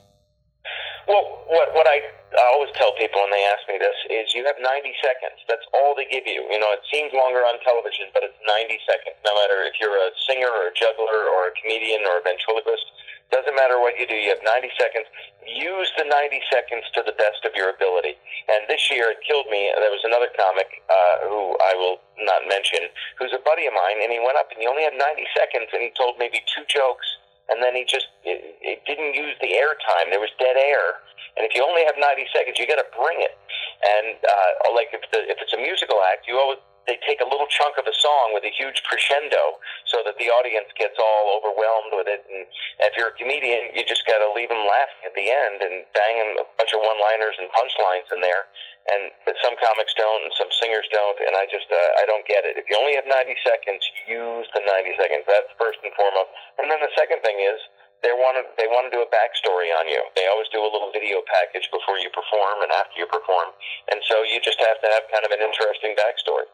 [1.07, 2.01] Well, what, what I
[2.35, 4.67] I always tell people when they ask me this is you have 90
[4.99, 5.39] seconds.
[5.47, 6.43] That's all they give you.
[6.51, 9.15] You know, it seems longer on television, but it's 90 seconds.
[9.23, 12.83] No matter if you're a singer or a juggler or a comedian or a ventriloquist,
[13.31, 14.15] doesn't matter what you do.
[14.15, 15.07] You have 90 seconds.
[15.43, 18.15] Use the 90 seconds to the best of your ability.
[18.51, 19.71] And this year it killed me.
[19.75, 22.87] There was another comic uh, who I will not mention,
[23.19, 25.71] who's a buddy of mine, and he went up and he only had 90 seconds,
[25.75, 27.07] and he told maybe two jokes,
[27.49, 30.11] and then he just it, it didn't use the air time.
[30.11, 31.01] There was dead air
[31.37, 33.37] and if you only have 90 seconds, you got to bring it.
[33.85, 36.57] And uh, like if, the, if it's a musical act, you always
[36.89, 39.59] they take a little chunk of a song with a huge crescendo
[39.91, 42.23] so that the audience gets all overwhelmed with it.
[42.31, 42.47] And
[42.87, 45.83] if you're a comedian, you just got to leave them laughing at the end and
[45.91, 48.47] bang them a bunch of one-liners and punchlines in there.
[48.87, 52.23] And but some comics don't, and some singers don't, and I just uh, I don't
[52.23, 52.55] get it.
[52.55, 55.27] If you only have 90 seconds, use the 90 seconds.
[55.27, 56.31] That's first and foremost.
[56.55, 57.59] And then the second thing is
[57.99, 59.99] they want to they want to do a backstory on you.
[60.15, 63.51] They always do a little video package before you perform and after you perform,
[63.91, 66.47] and so you just have to have kind of an interesting backstory.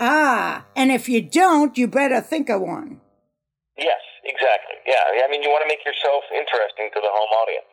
[0.00, 3.04] Ah, and if you don't, you better think of one.
[3.76, 4.76] Yes, exactly.
[4.86, 7.69] Yeah, I mean, you want to make yourself interesting to the home audience.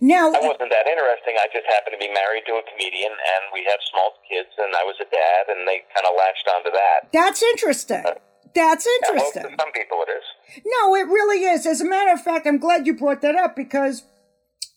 [0.00, 1.36] Now, I wasn't that interesting.
[1.38, 4.74] I just happened to be married to a comedian, and we have small kids, and
[4.74, 7.12] I was a dad, and they kind of latched onto that.
[7.12, 8.02] That's interesting.
[8.04, 8.18] Uh,
[8.54, 9.52] that's interesting.
[9.52, 10.26] Yeah, some people it is.
[10.64, 11.66] No, it really is.
[11.66, 14.04] As a matter of fact, I'm glad you brought that up because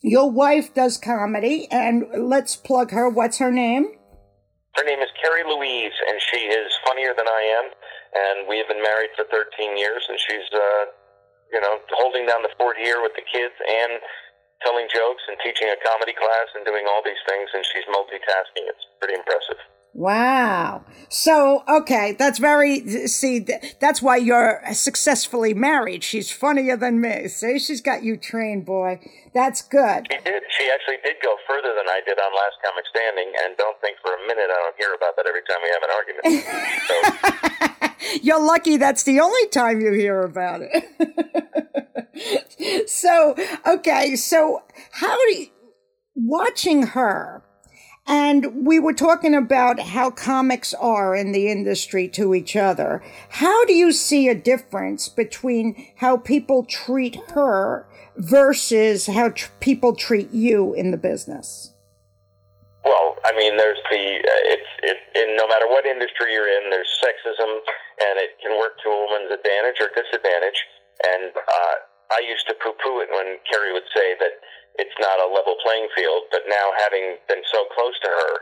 [0.02, 3.10] your wife does comedy, and let's plug her.
[3.10, 3.95] What's her name?
[4.76, 7.72] Her name is Kerri Louise, and she is funnier than I am.
[8.10, 10.84] And we have been married for 13 years, and she's, uh,
[11.52, 14.00] you know, holding down the fort here with the kids and
[14.64, 18.68] telling jokes and teaching a comedy class and doing all these things, and she's multitasking.
[18.68, 19.60] It's pretty impressive.
[19.94, 20.86] Wow.
[21.10, 23.46] So, okay, that's very, see,
[23.80, 26.04] that's why you're successfully married.
[26.04, 27.28] She's funnier than me.
[27.28, 29.00] See, she's got you trained, boy.
[29.34, 30.08] That's good.
[30.12, 30.44] She did.
[30.58, 33.98] She actually did go further than I did on Last Comic Standing, and don't think
[34.04, 36.24] for a minute I don't hear about that every time we have an argument.
[36.88, 40.84] so, You're lucky that's the only time you hear about it.
[42.90, 43.36] so,
[43.68, 45.48] okay, so how do you,
[46.16, 47.44] watching her,
[48.10, 53.03] and we were talking about how comics are in the industry to each other.
[53.30, 57.88] How do you see a difference between how people treat her
[58.18, 61.76] versus how tr- people treat you in the business?
[62.84, 66.72] Well, I mean, there's the uh, it's it, in no matter what industry you're in,
[66.72, 70.57] there's sexism, and it can work to a woman's advantage or disadvantage.
[71.05, 71.76] And uh,
[72.10, 74.41] I used to poo-poo it when Kerri would say that
[74.80, 76.32] it's not a level playing field.
[76.32, 78.34] But now, having been so close to her,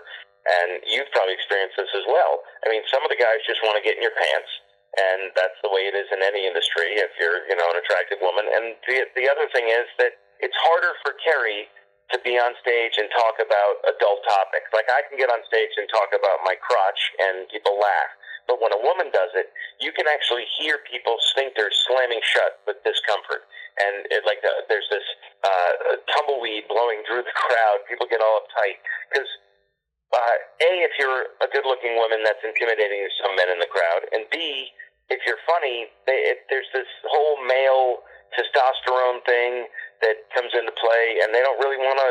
[0.47, 2.45] and you've probably experienced this as well.
[2.63, 4.51] I mean, some of the guys just want to get in your pants,
[4.95, 6.95] and that's the way it is in any industry.
[6.95, 10.55] If you're, you know, an attractive woman, and the the other thing is that it's
[10.69, 11.67] harder for Kerri
[12.13, 14.71] to be on stage and talk about adult topics.
[14.71, 18.11] Like I can get on stage and talk about my crotch, and people laugh.
[18.47, 19.51] But when a woman does it,
[19.83, 23.43] you can actually hear people's sphincters slamming shut with discomfort.
[23.77, 25.03] And it, like the, there's this
[25.43, 27.88] uh, tumbleweed blowing through the crowd.
[27.88, 29.28] People get all uptight because
[30.11, 34.07] uh, a, if you're a good-looking woman, that's intimidating to some men in the crowd,
[34.11, 34.67] and b,
[35.07, 38.03] if you're funny, they, it, there's this whole male
[38.36, 39.67] testosterone thing
[40.03, 42.07] that comes into play, and they don't really want to.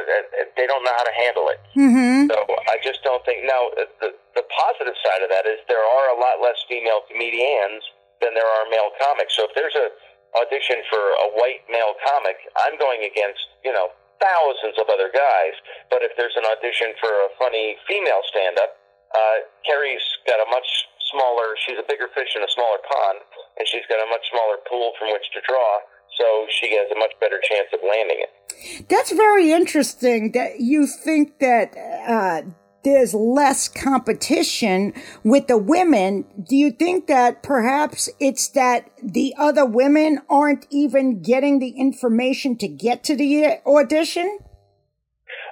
[0.56, 1.60] They don't know how to handle it.
[1.76, 2.32] Mm-hmm.
[2.32, 2.36] So
[2.72, 3.44] I just don't think.
[3.44, 3.68] Now,
[4.00, 7.84] the the positive side of that is there are a lot less female comedians
[8.24, 9.36] than there are male comics.
[9.36, 9.92] So if there's a
[10.40, 15.54] audition for a white male comic, I'm going against you know thousands of other guys.
[15.90, 18.76] But if there's an audition for a funny female stand-up,
[19.14, 20.66] uh, Kerri's got a much
[21.12, 21.54] smaller.
[21.62, 23.22] She's a bigger fish in a smaller pond,
[23.60, 25.84] and she's got a much smaller pool from which to draw
[26.18, 28.88] so she has a much better chance of landing it.
[28.88, 32.42] That's very interesting that you think that uh,
[32.86, 34.94] there's less competition
[35.26, 36.22] with the women.
[36.38, 42.54] Do you think that perhaps it's that the other women aren't even getting the information
[42.62, 44.38] to get to the audition?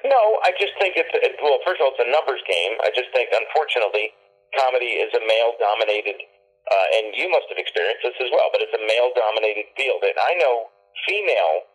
[0.06, 2.78] No, I just think it's, it, well, first of all, it's a numbers game.
[2.86, 4.14] I just think, unfortunately,
[4.54, 6.22] comedy is a male dominated
[6.70, 10.06] uh, and you must have experienced this as well, but it's a male dominated field.
[10.06, 10.70] And I know
[11.02, 11.66] female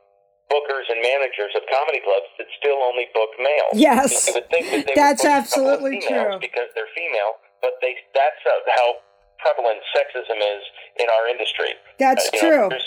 [0.50, 3.74] bookers and managers of comedy clubs that still only book males.
[3.78, 4.28] Yes.
[4.28, 6.38] You would think that they that's absolutely true.
[6.42, 9.06] Because they're female, but they that's uh, how
[9.40, 10.62] prevalent sexism is
[11.00, 11.78] in our industry.
[11.98, 12.68] That's uh, true.
[12.70, 12.82] Know,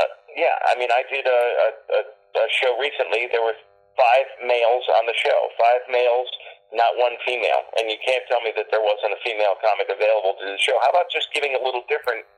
[0.00, 1.42] uh, yeah, I mean, I did a,
[1.98, 3.28] a, a show recently.
[3.28, 3.58] There were
[3.98, 6.30] five males on the show, five males
[6.72, 7.64] not one female.
[7.80, 10.60] And you can't tell me that there wasn't a female comic available to do the
[10.60, 10.76] show.
[10.84, 12.28] How about just giving a little different?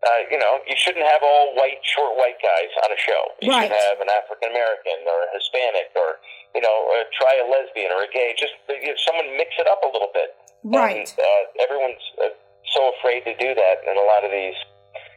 [0.00, 3.22] Uh, you know, you shouldn't have all white, short white guys on a show.
[3.44, 3.68] You right.
[3.68, 6.16] should have an African American or a Hispanic or,
[6.56, 8.32] you know, uh, try a lesbian or a gay.
[8.32, 10.32] Just you know, someone mix it up a little bit.
[10.64, 11.04] Right.
[11.04, 12.32] And, uh, everyone's uh,
[12.72, 14.56] so afraid to do that in a lot of these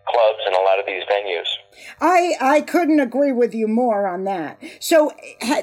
[0.06, 1.48] clubs and a lot of these venues.
[2.00, 4.62] I I couldn't agree with you more on that.
[4.80, 5.12] So,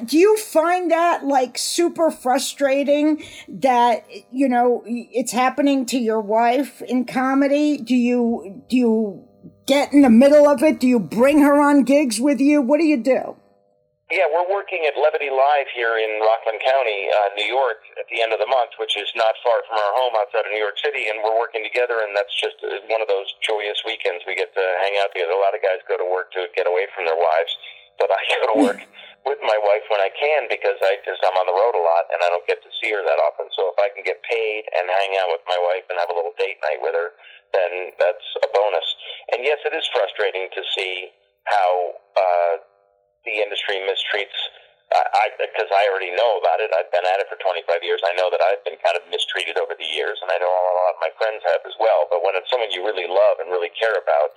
[0.05, 6.83] do you find that like super frustrating that you know it's happening to your wife
[6.83, 7.77] in comedy?
[7.79, 9.29] Do you do you
[9.67, 10.81] get in the middle of it?
[10.81, 12.61] Do you bring her on gigs with you?
[12.61, 13.37] What do you do?
[14.11, 18.19] Yeah, we're working at Levity Live here in Rockland County, uh, New York, at the
[18.19, 20.75] end of the month, which is not far from our home outside of New York
[20.83, 24.27] City, and we're working together, and that's just uh, one of those joyous weekends.
[24.27, 25.31] We get to hang out together.
[25.31, 27.55] A lot of guys go to work to get away from their wives,
[28.03, 28.83] but I go to work
[29.23, 32.11] with my wife when I can because I just I'm on the road a lot
[32.11, 33.47] and I don't get to see her that often.
[33.55, 36.17] So if I can get paid and hang out with my wife and have a
[36.19, 37.15] little date night with her,
[37.55, 38.89] then that's a bonus.
[39.31, 41.15] And yes, it is frustrating to see
[41.47, 41.95] how.
[42.19, 42.70] Uh,
[43.25, 44.37] the industry mistreats
[44.91, 46.75] I because I, I already know about it.
[46.75, 48.03] I've been at it for 25 years.
[48.03, 50.75] I know that I've been kind of mistreated over the years, and I know a
[50.75, 52.11] lot of my friends have as well.
[52.11, 54.35] But when it's someone you really love and really care about,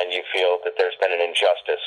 [0.00, 1.86] and you feel that there's been an injustice,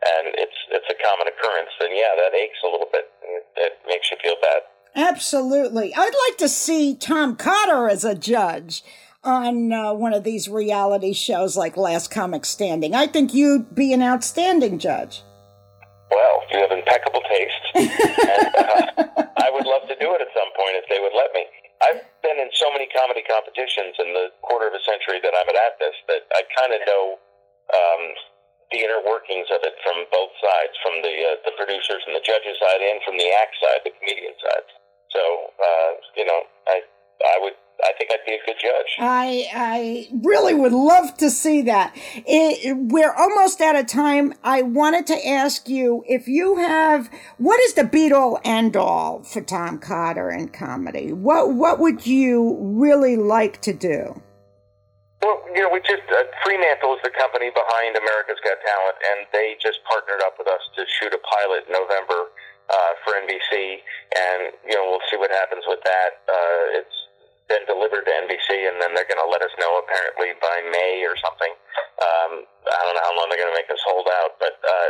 [0.00, 3.12] and it's it's a common occurrence, then yeah, that aches a little bit.
[3.20, 4.64] It, it makes you feel bad.
[4.96, 8.80] Absolutely, I'd like to see Tom Cotter as a judge
[9.20, 12.96] on uh, one of these reality shows like Last Comic Standing.
[12.96, 15.22] I think you'd be an outstanding judge.
[16.08, 18.84] Well, you have impeccable taste, and uh,
[19.36, 21.44] I would love to do it at some point if they would let me.
[21.84, 25.46] I've been in so many comedy competitions in the quarter of a century that I'm
[25.46, 27.04] at this that I kind of know
[27.70, 28.02] um,
[28.72, 32.24] the inner workings of it from both sides, from the uh, the producers and the
[32.24, 34.66] judges side, and from the act side, the comedian side.
[35.12, 35.22] So,
[35.56, 36.84] uh, you know, I
[37.20, 38.96] I would I think I'd be a good judge.
[38.98, 41.94] I I really would love to see that.
[42.14, 44.34] It, we're almost out of time.
[44.42, 47.08] I wanted to ask you if you have
[47.38, 51.12] what is the beat all end all for Tom Cotter in comedy?
[51.12, 54.22] What what would you really like to do?
[55.22, 59.18] Well, you know, we just uh, Fremantle is the company behind America's Got Talent, and
[59.32, 62.30] they just partnered up with us to shoot a pilot in November
[62.70, 63.82] uh, for NBC,
[64.14, 66.10] and you know we'll see what happens with that.
[66.26, 67.07] Uh, it's
[67.48, 71.02] been delivered to NBC, and then they're going to let us know apparently by May
[71.08, 71.52] or something.
[71.98, 74.88] Um, I don't know how long they're going to make us hold out, but uh,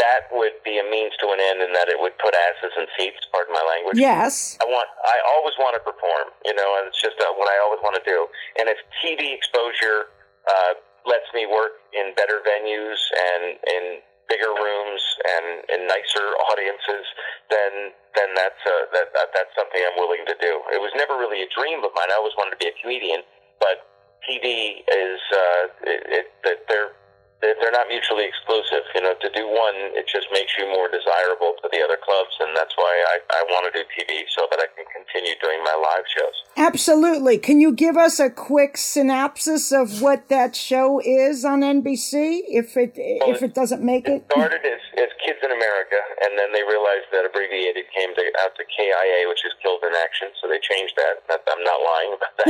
[0.00, 2.84] that would be a means to an end, in that it would put asses in
[2.96, 3.20] seats.
[3.32, 3.96] Pardon my language.
[3.96, 4.56] Yes.
[4.60, 4.88] I want.
[5.04, 6.32] I always want to perform.
[6.44, 8.28] You know, and it's just uh, what I always want to do.
[8.60, 10.12] And if TV exposure
[10.48, 10.72] uh,
[11.08, 13.84] lets me work in better venues and in
[14.28, 17.04] bigger rooms and in nicer audiences,
[17.50, 20.52] then then that's uh, that, that that's something I'm willing to do.
[20.74, 22.10] It was never really a dream of mine.
[22.10, 23.22] I always wanted to be a comedian,
[23.62, 23.86] but
[24.26, 26.94] TV is uh, it, it, that they're
[27.40, 28.84] they're not mutually exclusive.
[28.94, 32.32] You know, to do one, it just makes you more desirable to the other clubs,
[32.40, 35.60] and that's why I, I want to do TV so that I can continue doing
[35.60, 36.36] my live shows.
[36.56, 37.36] Absolutely.
[37.36, 42.48] Can you give us a quick synopsis of what that show is on NBC?
[42.48, 46.00] If it well, if it doesn't make it, it started as, as Kids in America,
[46.24, 49.92] and then they realized that abbreviated came to, out to KIA, which is Killed in
[49.92, 50.32] Action.
[50.40, 51.20] So they changed that.
[51.28, 52.48] I'm not lying about that.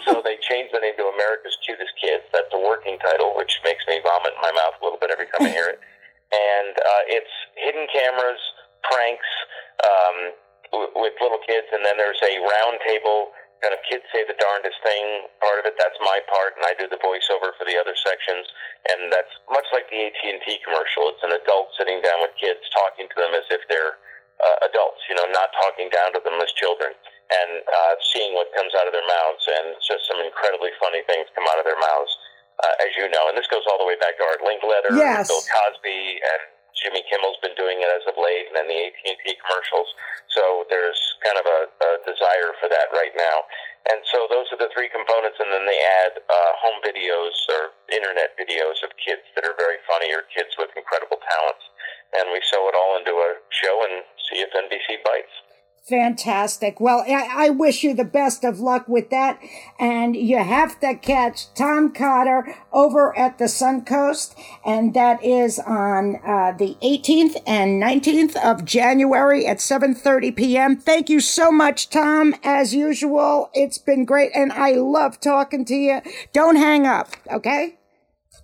[0.06, 2.22] so they changed the name to America's Cutest Kids.
[2.30, 5.08] That's the working title, which makes me vomit vomit in my mouth a little bit
[5.08, 5.80] every time I hear it.
[6.30, 8.38] And uh, it's hidden cameras,
[8.86, 9.26] pranks
[9.82, 10.30] um,
[10.70, 14.38] w- with little kids, and then there's a round table kind of kids say the
[14.38, 15.74] darndest thing part of it.
[15.74, 18.46] That's my part, and I do the voiceover for the other sections.
[18.94, 21.10] And that's much like the AT and T commercial.
[21.10, 23.98] It's an adult sitting down with kids, talking to them as if they're
[24.38, 25.02] uh, adults.
[25.10, 28.86] You know, not talking down to them as children, and uh, seeing what comes out
[28.86, 29.44] of their mouths.
[29.50, 32.14] And just some incredibly funny things come out of their mouths
[32.60, 35.28] uh, as you know, and this goes all the way back to Art Linkletter, yes.
[35.28, 36.42] Bill Cosby, and
[36.80, 39.88] Jimmy Kimmel's been doing it as of late, and then the AT&T commercials.
[40.32, 43.44] So there's kind of a, a desire for that right now.
[43.92, 47.76] And so those are the three components, and then they add uh, home videos or
[47.92, 51.64] internet videos of kids that are very funny or kids with incredible talents.
[52.16, 55.32] And we sew it all into a show and see if NBC bites.
[55.88, 56.78] Fantastic.
[56.78, 59.40] Well, I, I, wish you the best of luck with that.
[59.78, 64.34] And you have to catch Tom Cotter over at the Suncoast.
[64.64, 70.76] And that is on uh, the 18th and 19th of January at 7.30 p.m.
[70.76, 72.34] Thank you so much, Tom.
[72.44, 74.30] As usual, it's been great.
[74.34, 76.02] And I love talking to you.
[76.32, 77.78] Don't hang up, okay?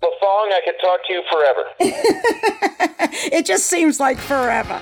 [0.01, 1.63] The Fong, I could talk to you forever.
[3.31, 4.81] it just seems like forever.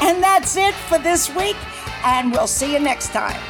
[0.00, 1.56] And that's it for this week
[2.04, 3.40] and we'll see you next time.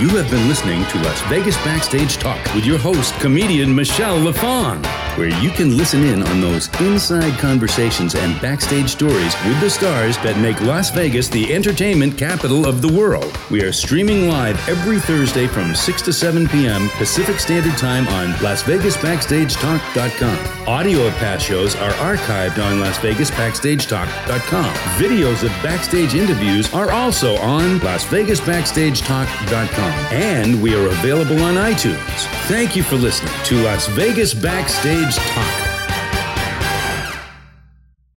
[0.00, 4.82] You have been listening to Las Vegas Backstage Talk with your host, comedian Michele LaFong,
[5.16, 10.16] where you can listen in on those inside conversations and backstage stories with the stars
[10.18, 13.32] that make Las Vegas the entertainment capital of the world.
[13.50, 16.88] We are streaming live every Thursday from 6 to 7 p.m.
[16.90, 20.68] Pacific Standard Time on LasVegasBackstageTalk.com.
[20.68, 24.74] Audio of past shows are archived on LasVegasBackstageTalk.com.
[24.98, 32.26] Videos of backstage interviews are also on LasVegasBackstageTalk.com and we are available on iTunes.
[32.48, 35.73] Thank you for listening to Las Vegas Backstage Stage Talk.